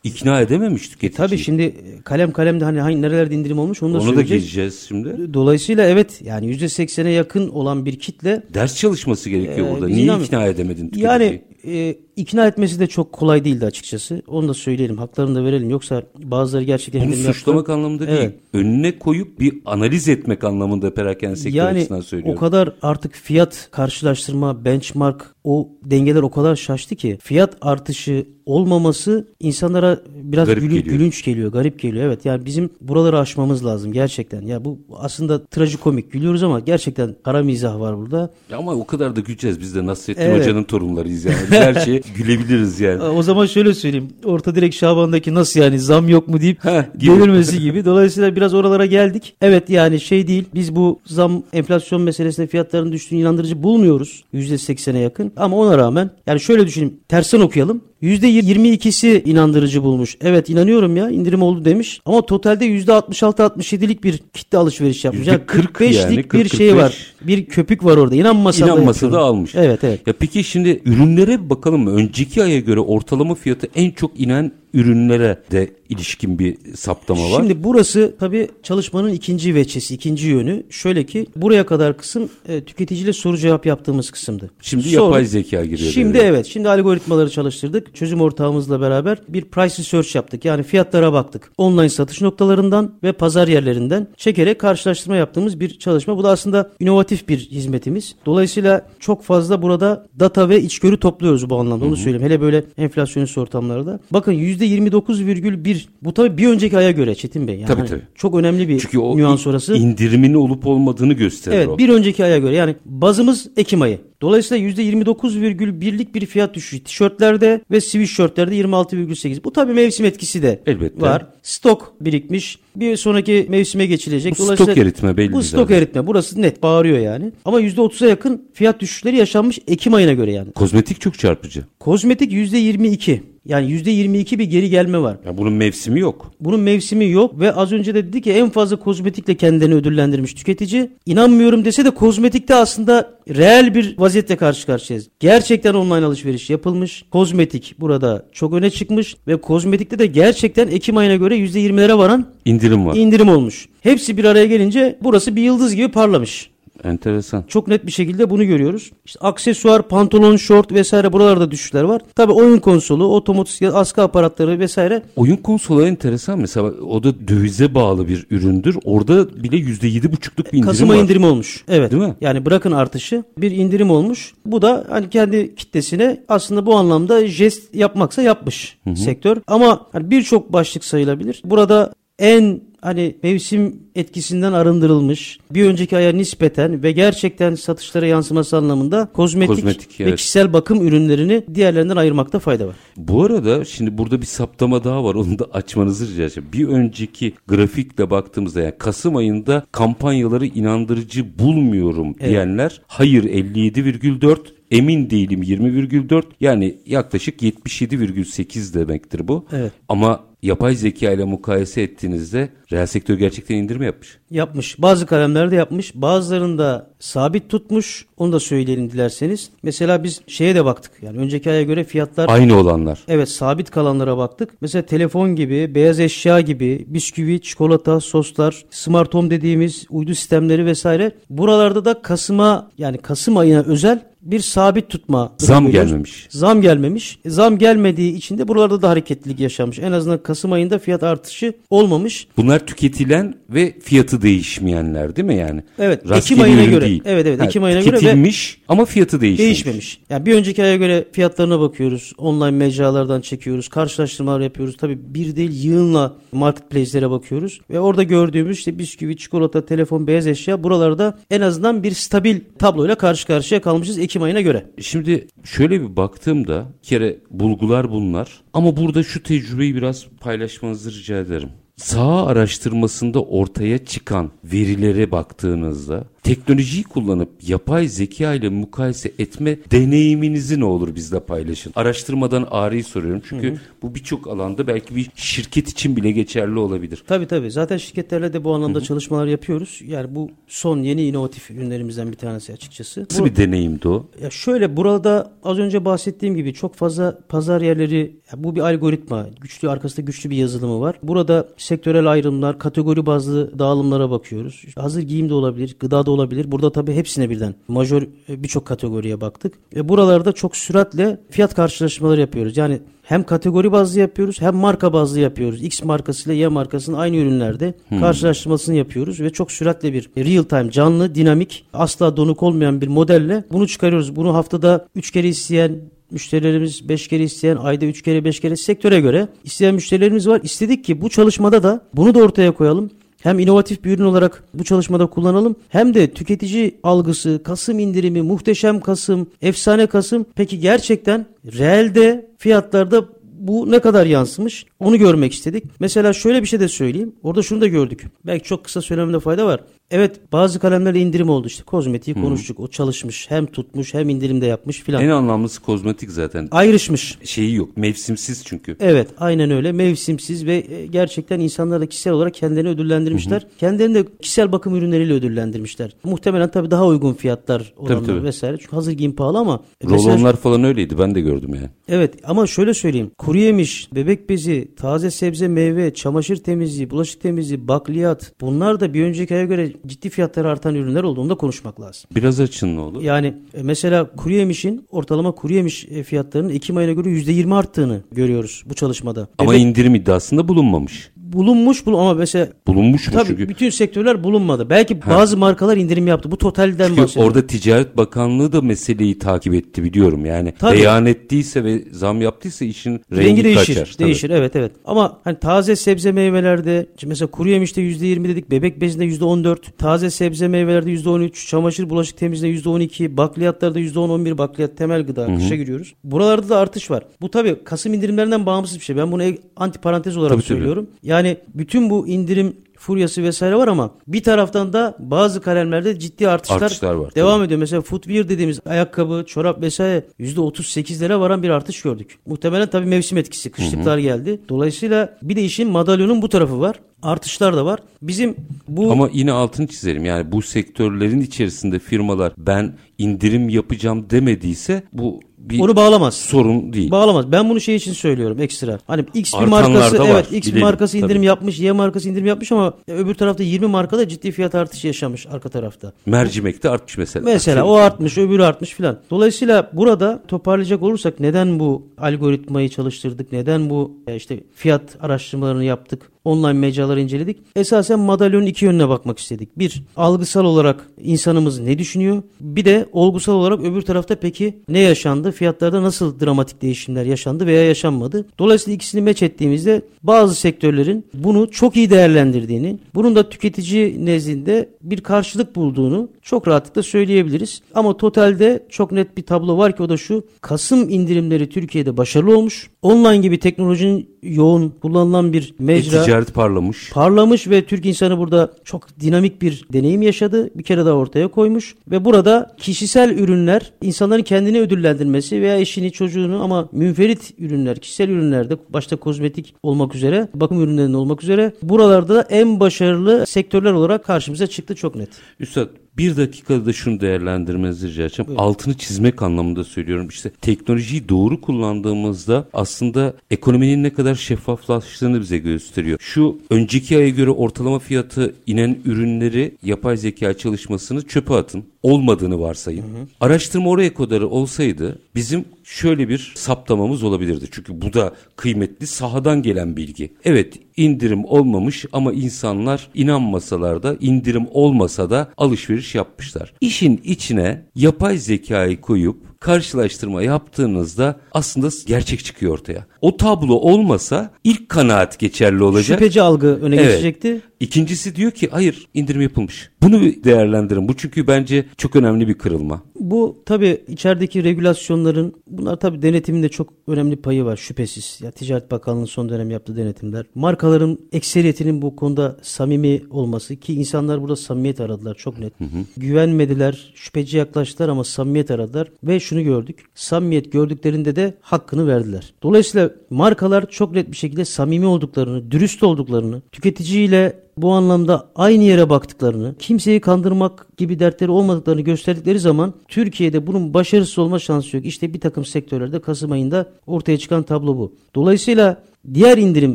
[0.05, 1.27] İkna edememiş tüketiciyi.
[1.29, 4.43] Tabii şimdi kalem kalemde hani hangi nerelerde indirim olmuş onu da Onu da söyleyeceğiz.
[4.45, 5.35] geçeceğiz şimdi.
[5.35, 9.87] Dolayısıyla evet yani %80'e yakın olan bir kitle Ders çalışması gerekiyor Ee, burada.
[9.89, 11.05] Niye ikna edemedin tüketiciyi?
[11.07, 14.23] Yani e, ikna etmesi de çok kolay değildi açıkçası.
[14.27, 14.99] Onu da söyleyelim.
[14.99, 15.71] Haklarını da verelim.
[15.71, 17.39] Yoksa bazıları gerçekten Bunu indirim yaptı.
[17.39, 18.19] suçlamak anlamında değil.
[18.21, 18.35] Evet.
[18.53, 22.41] Önüne koyup bir analiz etmek anlamında perakende sektörü Yani açısından o söylüyorum.
[22.41, 30.01] kadar artık fiyat karşılaştırma, benchmark o dengeler o kadar şaştı ki fiyat artışı olmaması insanlara
[30.23, 30.97] biraz Garip gülün- geliyor.
[30.97, 32.05] gülünç geliyor, garip geliyor.
[32.07, 34.43] Evet yani bizim buraları aşmamız lazım gerçekten.
[34.43, 38.31] Ya bu aslında trajikomik gülüyoruz ama gerçekten kara mizah var burada.
[38.53, 39.61] Ama o kadar da güleceğiz.
[39.61, 40.41] Biz de Nasrettin Evet.
[40.41, 41.37] Hoca'nın torunlarıyız yani.
[41.51, 43.03] Biz her şeye gülebiliriz yani.
[43.03, 44.09] O zaman şöyle söyleyeyim.
[44.25, 47.85] Orta direkt Şaban'daki nasıl yani zam yok mu deyip delirmesi gibi.
[47.85, 49.35] Dolayısıyla biraz oralara geldik.
[49.43, 50.45] Evet yani şey değil.
[50.55, 54.25] Biz bu zam enflasyon meselesinde fiyatların düştüğünü inandırıcı bulmuyoruz.
[54.35, 55.33] %80'e yakın.
[55.37, 57.01] Ama ona rağmen yani şöyle düşünün.
[57.09, 57.81] Tersten okuyalım.
[58.03, 60.17] %22'si inandırıcı bulmuş.
[60.21, 62.01] Evet inanıyorum ya indirim oldu demiş.
[62.07, 65.27] Ama totalde %66-67'lik bir kitle alışveriş yapmış.
[65.27, 66.97] Yani %40 45'lik yani, bir 40, şey var.
[67.23, 68.15] Bir köpük var orada.
[68.15, 69.55] İnanmasa, İnanmasa da, da almış.
[69.55, 70.07] Evet evet.
[70.07, 71.87] Ya peki şimdi ürünlere bir bakalım?
[71.87, 77.41] Önceki aya göre ortalama fiyatı en çok inen ürünlere de ilişkin bir saptama var.
[77.41, 80.63] Şimdi burası tabii çalışmanın ikinci veçesi, ikinci yönü.
[80.71, 84.51] Şöyle ki buraya kadar kısım e, tüketiciyle soru cevap yaptığımız kısımdı.
[84.61, 85.91] Şimdi Sonra- yapay zeka giriyor.
[85.93, 86.29] Şimdi devreye.
[86.29, 87.95] evet, şimdi algoritmaları çalıştırdık.
[87.95, 90.45] Çözüm ortağımızla beraber bir price research yaptık.
[90.45, 91.53] Yani fiyatlara baktık.
[91.59, 96.17] Online satış noktalarından ve pazar yerlerinden çekerek karşılaştırma yaptığımız bir çalışma.
[96.17, 98.15] Bu da aslında inovatif bir hizmetimiz.
[98.27, 101.85] Dolayısıyla çok fazla burada data ve içgörü topluyoruz bu anlamda.
[101.85, 102.27] Onu söyleyeyim.
[102.27, 104.01] Hele böyle enflasyonist ortamlarda.
[104.11, 104.33] Bakın
[104.67, 107.55] %29,1 bu tabii bir önceki aya göre Çetin Bey.
[107.55, 108.03] Yani Tabii, hani tabii.
[108.15, 109.77] Çok önemli bir Çünkü o nüans orası.
[109.77, 111.79] indirimin olup olmadığını gösterir Evet o.
[111.79, 113.99] bir önceki aya göre yani bazımız Ekim ayı.
[114.23, 119.45] Dolayısıyla %29,1'lik bir fiyat düşüşü tişörtlerde ve sweatshirtlerde 26,8.
[119.45, 121.01] Bu tabii mevsim etkisi de Elbette.
[121.01, 121.27] var.
[121.43, 122.59] Stok birikmiş.
[122.77, 124.39] Bir sonraki mevsime geçilecek.
[124.39, 125.75] Bu stok eritme belli Bu stok zaten.
[125.77, 126.07] eritme.
[126.07, 127.33] Burası net bağırıyor yani.
[127.45, 130.53] Ama %30'a yakın fiyat düşüşleri yaşanmış Ekim ayına göre yani.
[130.53, 131.65] Kozmetik çok çarpıcı.
[131.81, 133.21] Kozmetik %22.
[133.45, 135.17] Yani %22 bir geri gelme var.
[135.27, 136.33] Ya bunun mevsimi yok.
[136.41, 140.91] Bunun mevsimi yok ve az önce de dedi ki en fazla kozmetikle kendini ödüllendirmiş tüketici.
[141.07, 145.09] İnanmıyorum dese de kozmetikte aslında reel bir vaziyette karşı karşıyayız.
[145.21, 147.05] Gerçekten online alışveriş yapılmış.
[147.11, 152.87] Kozmetik burada çok öne çıkmış ve kozmetikte de gerçekten Ekim ayına göre %20'lere varan İndirim
[152.87, 152.97] var.
[152.97, 153.69] indirim olmuş.
[153.81, 156.51] Hepsi bir araya gelince burası bir yıldız gibi parlamış.
[156.85, 157.45] Enteresan.
[157.49, 158.91] Çok net bir şekilde bunu görüyoruz.
[159.05, 162.03] İşte aksesuar, pantolon, şort vesaire buralarda düşüşler var.
[162.15, 168.09] Tabi oyun konsolu, otomotiv, askı aparatları vesaire Oyun konsolu enteresan mesela o da dövize bağlı
[168.09, 168.77] bir üründür.
[168.85, 170.97] Orada bile %7,5'luk bir indirim Kasım var.
[170.97, 171.65] indirim olmuş.
[171.69, 171.93] Evet.
[171.93, 172.15] Değil mi?
[172.21, 174.35] Yani bırakın artışı bir indirim olmuş.
[174.47, 179.37] Bu da hani kendi kitlesine aslında bu anlamda jest yapmaksa yapmış sektör.
[179.47, 181.43] Ama hani birçok başlık sayılabilir.
[181.45, 189.09] Burada en hani mevsim etkisinden arındırılmış bir önceki aya nispeten ve gerçekten satışlara yansıması anlamında
[189.13, 190.17] kozmetik, Kozmetik, ve evet.
[190.17, 192.77] kişisel bakım ürünlerini diğerlerinden ayırmakta fayda var.
[192.97, 195.15] Bu arada şimdi burada bir saptama daha var.
[195.15, 196.49] Onu da açmanızı rica edeceğim.
[196.53, 204.39] Bir önceki grafikle baktığımızda yani Kasım ayında kampanyaları inandırıcı bulmuyorum diyenler hayır 57,4
[204.71, 209.47] Emin değilim 20,4 yani yaklaşık 77,8 demektir bu.
[209.53, 209.73] Evet.
[209.89, 214.19] Ama yapay zeka ile mukayese ettiğinizde reel sektör gerçekten indirme yapmış.
[214.31, 214.83] Yapmış.
[214.83, 215.95] Bazı kalemlerde yapmış.
[215.95, 218.07] Bazılarında sabit tutmuş.
[218.17, 219.51] Onu da söyleyelim dilerseniz.
[219.63, 220.93] Mesela biz şeye de baktık.
[221.03, 223.05] Yani önceki aya göre fiyatlar Aynı olanlar.
[223.09, 224.51] Evet sabit kalanlara baktık.
[224.61, 231.13] Mesela telefon gibi, beyaz eşya gibi, bisküvi, çikolata, soslar, smart home dediğimiz uydu sistemleri vesaire.
[231.31, 235.33] Buralarda da Kasım'a yani Kasım ayına özel bir sabit tutma.
[235.39, 235.91] Zam görüyoruz.
[235.91, 236.27] gelmemiş.
[236.31, 237.19] Zam gelmemiş.
[237.25, 239.79] E, Zam gelmediği için de buralarda da hareketlilik yaşanmış.
[239.79, 242.27] En azından Kasım ayında fiyat artışı olmamış.
[242.37, 245.63] Bunlar tüketilen ve fiyatı değişmeyenler değil mi yani?
[245.79, 246.85] Evet, Ekim Rastgele ayına ürün göre.
[246.85, 247.03] Değil.
[247.05, 249.65] Evet, evet, Ekim ayına göre Tüketilmiş ama fiyatı değişmemiş.
[249.65, 250.01] Değişmemiş.
[250.11, 252.13] Yani bir önceki aya göre fiyatlarına bakıyoruz.
[252.19, 253.69] Online mecralardan çekiyoruz.
[253.69, 254.77] Karşılaştırmalar yapıyoruz.
[254.77, 257.61] Tabii bir değil yığınla marketplace'lere bakıyoruz.
[257.71, 262.95] Ve orada gördüğümüz işte bisküvi, çikolata, telefon, beyaz eşya buralarda en azından bir stabil tabloyla
[262.95, 264.67] karşı karşıya kalmışız Ekim ayına göre.
[264.81, 271.19] Şimdi şöyle bir baktığımda bir kere bulgular bunlar ama burada şu tecrübeyi biraz paylaşmanızı rica
[271.19, 271.49] ederim.
[271.77, 280.65] Sağ araştırmasında ortaya çıkan verilere baktığınızda teknolojiyi kullanıp yapay zeka ile mukayese etme deneyiminizi ne
[280.65, 281.73] olur bizle paylaşın.
[281.77, 287.05] Araştırmadan ağrıyı soruyorum çünkü bu birçok alanda belki bir şirket için bile geçerli olabilir.
[287.07, 287.51] Tabii tabii.
[287.51, 289.81] Zaten şirketlerle de bu anlamda çalışmalar yapıyoruz.
[289.87, 293.07] Yani bu son yeni inovatif ürünlerimizden bir tanesi açıkçası.
[293.11, 294.07] Nasıl Bu- bir deneyimdi o?
[294.23, 299.27] Ya şöyle burada az önce bahsettiğim gibi çok fazla pazar yerleri ya bu bir algoritma.
[299.41, 300.99] Güçlü arkasında güçlü bir yazılımı var.
[301.03, 304.65] Burada sektörel ayrımlar, kategori bazlı dağılımlara bakıyoruz.
[304.77, 306.18] Hazır giyim de olabilir, gıda da olabilir.
[306.27, 309.55] Burada tabii hepsine birden majör e, birçok kategoriye baktık.
[309.77, 312.57] Ve buralarda çok süratle fiyat karşılaştırmaları yapıyoruz.
[312.57, 315.63] Yani hem kategori bazlı yapıyoruz hem marka bazlı yapıyoruz.
[315.63, 321.15] X markasıyla Y markasının aynı ürünlerde karşılaştırmasını yapıyoruz ve çok süratle bir real time canlı
[321.15, 324.17] dinamik asla donuk olmayan bir modelle bunu çıkarıyoruz.
[324.17, 329.01] Bunu haftada 3 kere isteyen müşterilerimiz 5 kere isteyen ayda 3 kere 5 kere sektöre
[329.01, 330.41] göre isteyen müşterilerimiz var.
[330.43, 332.91] İstedik ki bu çalışmada da bunu da ortaya koyalım.
[333.23, 338.81] Hem inovatif bir ürün olarak bu çalışmada kullanalım hem de tüketici algısı, Kasım indirimi, muhteşem
[338.81, 343.05] Kasım, efsane Kasım peki gerçekten reelde fiyatlarda
[343.39, 345.65] bu ne kadar yansımış onu görmek istedik.
[345.81, 347.13] Mesela şöyle bir şey de söyleyeyim.
[347.23, 348.07] Orada şunu da gördük.
[348.27, 349.61] Belki çok kısa söylememde fayda var.
[349.91, 352.61] Evet bazı kalemlerde indirim oldu işte kozmetiği konuştuk.
[352.61, 355.03] O çalışmış hem tutmuş hem indirimde yapmış filan.
[355.05, 356.49] En anlamlısı kozmetik zaten.
[356.51, 357.19] Ayrışmış.
[357.25, 357.77] Şeyi yok.
[357.77, 358.77] Mevsimsiz çünkü.
[358.81, 363.47] Evet aynen öyle mevsimsiz ve e, gerçekten insanlar da kişisel olarak kendilerini ödüllendirmişler.
[363.59, 365.97] Kendilerini de kişisel bakım ürünleriyle ödüllendirmişler.
[366.05, 368.23] Muhtemelen tabii daha uygun fiyatlar olanlar tabii.
[368.23, 368.57] vesaire.
[368.61, 370.99] Çünkü hazır giyim pahalı ama e, mesela- Rolonlar falan öyleydi.
[370.99, 371.69] Ben de gördüm yani.
[371.89, 373.11] Evet ama şöyle söyleyeyim.
[373.19, 379.03] Kuru yemiş, bebek bezi, taze sebze, meyve, çamaşır temizliği, bulaşık temizliği, bakliyat bunlar da bir
[379.05, 382.11] önceki aya göre ciddi fiyatları artan ürünler olduğunda konuşmak lazım.
[382.15, 383.03] Biraz açın ne olur.
[383.03, 388.03] Yani e, mesela kuru yemişin ortalama kuru yemiş e, fiyatlarının Ekim ayına göre %20 arttığını
[388.13, 389.29] görüyoruz bu çalışmada.
[389.39, 391.11] Ama Bebek indirim iddiasında bulunmamış.
[391.33, 393.49] Bulunmuş bul ama mesela Bulunmuş mu tabii çünkü?
[393.49, 394.71] bütün sektörler bulunmadı.
[394.71, 396.31] Belki bazı markalar indirim yaptı.
[396.31, 397.29] Bu totalden Çünkü bahsediyorum.
[397.33, 400.27] orada Ticaret Bakanlığı da meseleyi takip etti biliyorum.
[400.27, 400.77] Yani Tabii.
[400.77, 403.75] beyan ettiyse ve zam yaptıysa işin rengi, rengi değişir.
[403.75, 403.95] kaçar.
[403.99, 404.07] Tabii.
[404.07, 404.73] Değişir evet evet.
[404.85, 410.49] Ama hani taze sebze meyvelerde mesela kuru yemişte %20 dedik, bebek bezinde %14, taze sebze
[410.49, 415.95] meyvelerde %13, çamaşır bulaşık temizliğinde %12, bakliyatlarda %10-11 bakliyat temel gıda kışa giriyoruz.
[416.05, 417.03] Buralarda da artış var.
[417.21, 418.97] Bu tabii Kasım indirimlerinden bağımsız bir şey.
[418.97, 420.49] Ben bunu e- anti parantez olarak Tabii, tabii.
[420.49, 420.87] söylüyorum.
[421.19, 426.63] Yani bütün bu indirim furyası vesaire var ama bir taraftan da bazı kalemlerde ciddi artışlar,
[426.63, 427.61] Artışlar var, devam ediyor.
[427.61, 432.19] Mesela footwear dediğimiz ayakkabı, çorap vesaire %38'lere varan bir artış gördük.
[432.27, 433.51] Muhtemelen tabii mevsim etkisi.
[433.51, 434.41] Kışlıklar geldi.
[434.49, 436.81] Dolayısıyla bir de işin madalyonun bu tarafı var.
[437.03, 437.81] Artışlar da var.
[438.03, 438.37] Bizim
[438.69, 440.05] bu Ama yine altını çizelim.
[440.05, 446.15] Yani bu sektörlerin içerisinde firmalar ben indirim yapacağım demediyse bu bir onu bağlamaz.
[446.15, 446.91] sorun değil.
[446.91, 447.33] Bağlamaz.
[447.33, 448.79] Ben bunu şey için söylüyorum ekstra.
[448.87, 451.27] Hani X bir Artanlar markası var, evet X bir bilelim, markası indirim tabii.
[451.27, 455.49] yapmış, Y markası indirim yapmış ama öbür tarafta 20 markada ciddi fiyat artışı yaşamış arka
[455.49, 455.93] tarafta.
[456.07, 457.25] Mercimekte artmış mesela.
[457.25, 458.99] Mesela o artmış, öbürü artmış filan.
[459.11, 463.33] Dolayısıyla burada toparlayacak olursak neden bu algoritmayı çalıştırdık?
[463.33, 466.11] Neden bu e, işte fiyat araştırmalarını yaptık?
[466.25, 467.39] Online mecraları inceledik.
[467.57, 469.59] Esasen madalyonun iki yönüne bakmak istedik.
[469.59, 472.23] Bir, algısal olarak insanımız ne düşünüyor?
[472.41, 475.33] Bir de olgusal olarak öbür tarafta peki ne yaşandı?
[475.33, 478.27] Fiyatlarda nasıl dramatik değişimler yaşandı veya yaşanmadı?
[478.39, 485.01] Dolayısıyla ikisini meç ettiğimizde bazı sektörlerin bunu çok iyi değerlendirdiğini, bunun da tüketici nezdinde bir
[485.01, 487.63] karşılık bulduğunu çok rahatlıkla söyleyebiliriz.
[487.75, 490.25] Ama totalde çok net bir tablo var ki o da şu.
[490.41, 492.71] Kasım indirimleri Türkiye'de başarılı olmuş.
[492.83, 496.91] Online gibi teknolojinin yoğun kullanılan bir mecra Ticaret parlamış.
[496.93, 500.51] parlamış ve Türk insanı burada çok dinamik bir deneyim yaşadı.
[500.55, 506.43] Bir kere daha ortaya koymuş ve burada kişisel ürünler insanların kendini ödüllendirmesi veya eşini çocuğunu
[506.43, 512.61] ama münferit ürünler kişisel ürünlerde başta kozmetik olmak üzere bakım ürünlerinde olmak üzere buralarda en
[512.61, 515.11] başarılı sektörler olarak karşımıza çıktı çok net.
[515.41, 518.33] Üstad bir dakikada da şunu değerlendirmenizi rica edeceğim.
[518.37, 520.09] Altını çizmek anlamında söylüyorum.
[520.09, 525.99] İşte teknolojiyi doğru kullandığımızda aslında ekonominin ne kadar şeffaflaştığını bize gösteriyor.
[526.01, 531.65] Şu önceki aya göre ortalama fiyatı inen ürünleri yapay zeka çalışmasını çöpe atın.
[531.83, 532.85] Olmadığını varsayın.
[533.21, 537.49] Araştırma oraya kadar olsaydı bizim şöyle bir saptamamız olabilirdi.
[537.51, 540.13] Çünkü bu da kıymetli sahadan gelen bilgi.
[540.25, 546.55] Evet indirim olmamış ama insanlar inanmasalar da indirim olmasa da alışveriş yapmışlar.
[546.61, 552.87] İşin içine yapay zekayı koyup karşılaştırma yaptığınızda aslında gerçek çıkıyor ortaya.
[553.01, 555.99] O tablo olmasa ilk kanaat geçerli olacak.
[555.99, 556.87] Şüpheci algı öne Evet.
[556.87, 557.41] geçecekti.
[557.61, 559.71] İkincisi diyor ki hayır indirim yapılmış.
[559.83, 560.89] Bunu değerlendirin.
[560.89, 562.83] Bu çünkü bence çok önemli bir kırılma.
[563.01, 568.19] Bu tabi içerideki regülasyonların bunlar tabi denetimin de çok önemli payı var şüphesiz.
[568.23, 570.27] Ya Ticaret Bakanlığı son dönem yaptığı denetimler.
[570.35, 575.53] Markaların ekseriyetinin bu konuda samimi olması ki insanlar burada samimiyet aradılar çok net.
[575.97, 579.85] Güvenmediler, şüpheci yaklaştılar ama samimiyet aradılar ve şunu gördük.
[579.95, 582.33] Samimiyet gördüklerinde de hakkını verdiler.
[582.43, 588.91] Dolayısıyla markalar çok net bir şekilde samimi olduklarını, dürüst olduklarını, tüketiciyle bu anlamda aynı yere
[588.91, 594.87] baktıklarını, kimseyi kandırmak gibi dertleri olmadıklarını gösterdikleri zaman Türkiye'de bunun başarısız olma şansı yok.
[594.87, 597.93] İşte bir takım sektörlerde Kasım ayında ortaya çıkan tablo bu.
[598.15, 598.83] Dolayısıyla
[599.15, 599.75] diğer indirim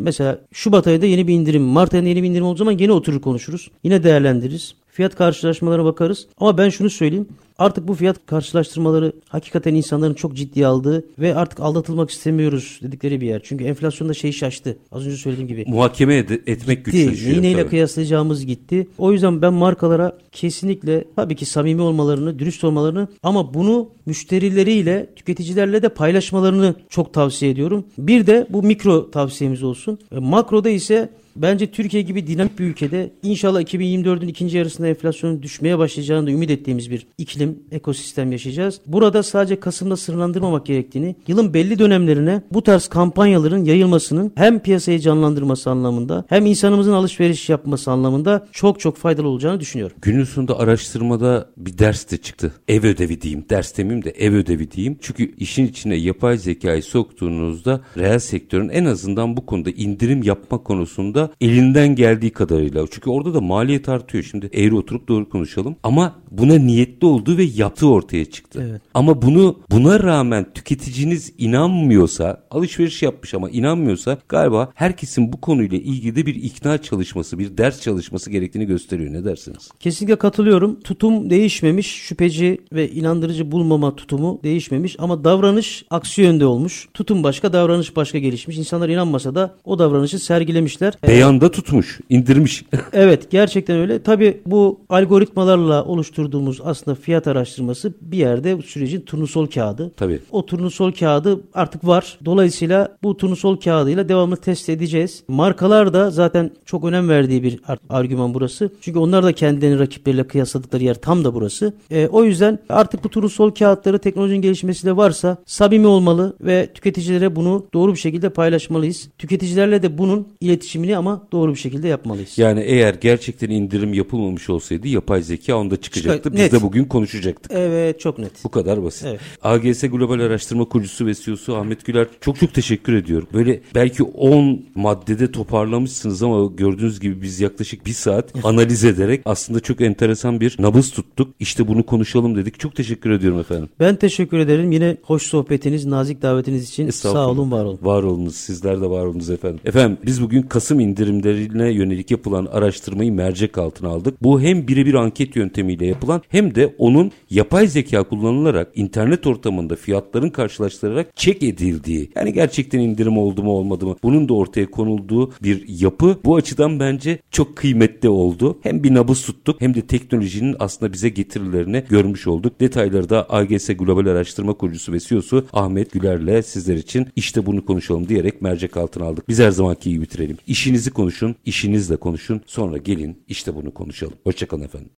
[0.02, 3.22] mesela Şubat ayında yeni bir indirim, Mart ayında yeni bir indirim olduğu zaman yine oturur
[3.22, 3.70] konuşuruz.
[3.84, 4.76] Yine değerlendiririz.
[4.94, 6.28] Fiyat karşılaşmalarına bakarız.
[6.38, 7.28] Ama ben şunu söyleyeyim.
[7.58, 13.28] Artık bu fiyat karşılaştırmaları hakikaten insanların çok ciddiye aldığı ve artık aldatılmak istemiyoruz dedikleri bir
[13.28, 13.42] yer.
[13.44, 14.78] Çünkü enflasyonda şey şaştı.
[14.92, 15.66] Az önce söylediğim gibi.
[15.68, 17.06] Muhakeme ed- etmek Gitti.
[17.06, 17.32] güçleşiyor.
[17.32, 17.70] Neyi neyle tabii.
[17.70, 18.88] kıyaslayacağımız gitti.
[18.98, 25.82] O yüzden ben markalara kesinlikle tabii ki samimi olmalarını, dürüst olmalarını ama bunu müşterileriyle, tüketicilerle
[25.82, 27.86] de paylaşmalarını çok tavsiye ediyorum.
[27.98, 30.00] Bir de bu mikro tavsiyemiz olsun.
[30.16, 35.78] E, makroda ise Bence Türkiye gibi dinamik bir ülkede inşallah 2024'ün ikinci yarısında enflasyonun düşmeye
[35.78, 38.82] başlayacağını da ümit ettiğimiz bir iklim, ekosistem yaşayacağız.
[38.88, 45.69] Burada sadece Kasım'da sınırlandırmamak gerektiğini, yılın belli dönemlerine bu tarz kampanyaların yayılmasının hem piyasayı canlandırması
[45.69, 49.98] anlamında hem insanımızın alışveriş yapması anlamında çok çok faydalı olacağını düşünüyorum.
[50.02, 52.54] Günün sonunda araştırmada bir ders de çıktı.
[52.67, 53.46] Ev ödevi diyeyim.
[53.50, 54.98] Ders demeyeyim de ev ödevi diyeyim.
[55.02, 61.23] Çünkü işin içine yapay zekayı soktuğunuzda reel sektörün en azından bu konuda indirim yapma konusunda
[61.42, 62.86] elinden geldiği kadarıyla.
[62.92, 64.24] Çünkü orada da maliyet artıyor.
[64.24, 65.76] Şimdi eğri oturup doğru konuşalım.
[65.84, 68.68] Ama buna niyetli olduğu ve yaptığı ortaya çıktı.
[68.70, 68.82] Evet.
[68.93, 76.16] Ama bunu buna rağmen tüketiciniz inanmıyorsa, alışveriş yapmış ama inanmıyorsa galiba herkesin bu konuyla ilgili
[76.16, 79.14] de bir ikna çalışması, bir ders çalışması gerektiğini gösteriyor.
[79.14, 79.70] Ne dersiniz?
[79.80, 80.80] Kesinlikle katılıyorum.
[80.80, 81.88] Tutum değişmemiş.
[81.88, 86.88] Şüpheci ve inandırıcı bulmama tutumu değişmemiş ama davranış aksi yönde olmuş.
[86.93, 88.58] Tutum başka, davranış başka gelişmiş.
[88.58, 90.93] İnsanlar inanmasa da o davranışı sergilemişler.
[91.14, 92.64] Beyanda tutmuş, indirmiş.
[92.93, 94.03] Evet gerçekten öyle.
[94.03, 99.91] Tabi bu algoritmalarla oluşturduğumuz aslında fiyat araştırması bir yerde sürecin turnusol kağıdı.
[99.97, 100.20] Tabii.
[100.32, 102.20] O turnusol kağıdı artık var.
[102.26, 105.24] Dolayısıyla bu turnusol kağıdıyla devamlı test edeceğiz.
[105.28, 108.70] Markalar da zaten çok önem verdiği bir ar- argüman burası.
[108.82, 111.74] Çünkü onlar da kendilerini rakipleriyle kıyasladıkları yer tam da burası.
[111.91, 117.66] E, o yüzden artık bu turnusol kağıtları teknolojinin gelişmesiyle varsa samimi olmalı ve tüketicilere bunu
[117.74, 119.09] doğru bir şekilde paylaşmalıyız.
[119.18, 122.38] Tüketicilerle de bunun iletişimini ama doğru bir şekilde yapmalıyız.
[122.38, 126.18] Yani eğer gerçekten indirim yapılmamış olsaydı yapay zeka onda çıkacaktı.
[126.30, 126.51] Çıkar- Biz net.
[126.51, 127.51] de bugün konuşacaktık.
[127.56, 128.43] Evet çok net.
[128.43, 129.06] Bu kadar basit.
[129.08, 129.20] Evet.
[129.43, 133.28] AGS Global Araştırma Kurucusu ve CEO'su Ahmet Güler çok çok teşekkür ediyorum.
[133.34, 139.60] Böyle belki 10 maddede toparlamışsınız ama gördüğünüz gibi biz yaklaşık bir saat analiz ederek aslında
[139.60, 141.34] çok enteresan bir nabız tuttuk.
[141.39, 142.60] İşte bunu konuşalım dedik.
[142.60, 143.70] Çok teşekkür ediyorum efendim.
[143.80, 144.72] Ben teşekkür ederim.
[144.72, 147.80] Yine hoş sohbetiniz, nazik davetiniz için sağ olun, var olun.
[147.82, 148.36] Var olunuz.
[148.36, 149.60] Sizler de var olunuz efendim.
[149.66, 154.24] Efendim biz bugün Kasım indirimlerine yönelik yapılan araştırmayı mercek altına aldık.
[154.24, 160.30] Bu hem birebir anket yöntemiyle yapılan hem de onun yapay zeka kullanılarak internet ortamında fiyatların
[160.30, 165.66] karşılaştırarak çek edildiği yani gerçekten indirim oldu mu olmadı mı bunun da ortaya konulduğu bir
[165.68, 168.60] yapı bu açıdan bence çok kıymetli oldu.
[168.64, 172.60] Hem bir nabız tuttuk hem de teknolojinin aslında bize getirilerini görmüş olduk.
[172.60, 178.10] Detayları da AGS Global Araştırma Kurucusu ve CEO'su Ahmet Güler'le sizler için işte bunu konuşalım
[178.10, 179.30] diyerek mercek altına aldık.
[179.30, 180.38] Biz her zamanki gibi bitirelim.
[180.84, 182.42] İşinizi konuşun, işinizle konuşun.
[182.46, 184.14] Sonra gelin işte bunu konuşalım.
[184.24, 184.90] Hoşçakalın efendim.